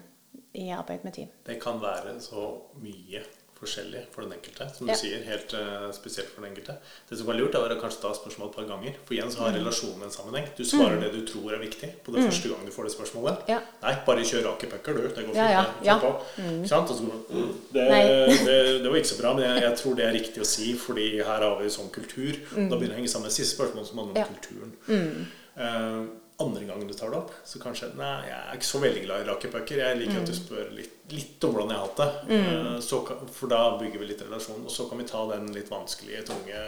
[0.59, 1.31] i arbeid med team.
[1.47, 2.51] Det kan være så
[2.83, 3.23] mye
[3.63, 4.67] forskjellig for den enkelte.
[4.77, 4.99] Som du Ja.
[4.99, 6.77] sier, helt uh, spesielt for den enkelte.
[7.09, 8.97] Det som var lurt, var å kanskje ta spørsmål et par ganger.
[9.07, 10.49] For igjen så har relasjonen en sammenheng.
[10.59, 13.45] Du svarer det du tror er viktig på det første gang du får det spørsmålet.
[13.49, 13.61] Ja.
[13.83, 15.03] Nei, bare kjør rake pucker, du.
[15.09, 15.53] Det går fint.
[15.57, 16.13] Ja, ja, på.
[16.39, 16.89] Ikke sant?
[16.89, 17.87] Så, mm, det,
[18.49, 20.73] det, det var ikke så bra, men jeg, jeg tror det er riktig å si,
[20.79, 22.33] fordi her har vi sånn kultur.
[22.53, 25.31] Da begynner det å henge sammen med siste spørsmål som handler om kulturen.
[25.57, 26.03] Eh,
[26.43, 29.23] andre gangen du tar det opp, så kanskje Nei, jeg er ikke så veldig glad
[29.25, 29.81] i rakepucker.
[29.83, 30.23] Jeg liker Mm.
[30.23, 32.39] at du spør litt, litt om hvordan jeg har hatt det.
[32.39, 32.81] Mm.
[32.83, 33.01] Så,
[33.33, 34.65] for da bygger vi litt relasjon.
[34.65, 36.65] Og så kan vi ta den litt vanskelige, tunge,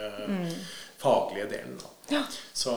[0.97, 1.77] faglige delen.
[1.79, 2.15] Mm.
[2.15, 2.23] Ja.
[2.53, 2.75] Så,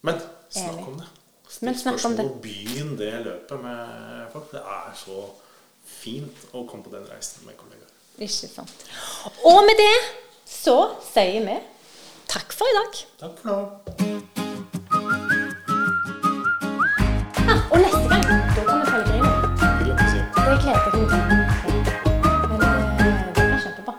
[0.00, 0.20] men
[0.50, 1.08] snakk om det.
[1.54, 4.50] Still om spørsmål begynn det løpet med folk.
[4.50, 5.20] Det er så
[5.86, 7.92] fint å komme på den reisen med kollegaer.
[8.18, 8.86] Ikke sant.
[9.44, 9.94] Og med det
[10.48, 10.78] så
[11.12, 11.58] sier vi
[12.30, 13.04] takk for i dag.
[13.26, 14.43] Takk for nå.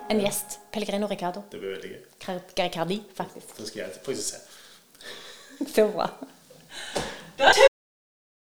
[0.09, 0.59] En gjest.
[0.71, 1.43] Pellegrino Ricardo.
[1.51, 2.39] Det blir veldig gøy.
[2.55, 3.57] Gericardi, faktisk.
[3.57, 4.37] Det skal jeg faktisk se.
[5.75, 6.09] Så bra.
[7.39, 7.51] Da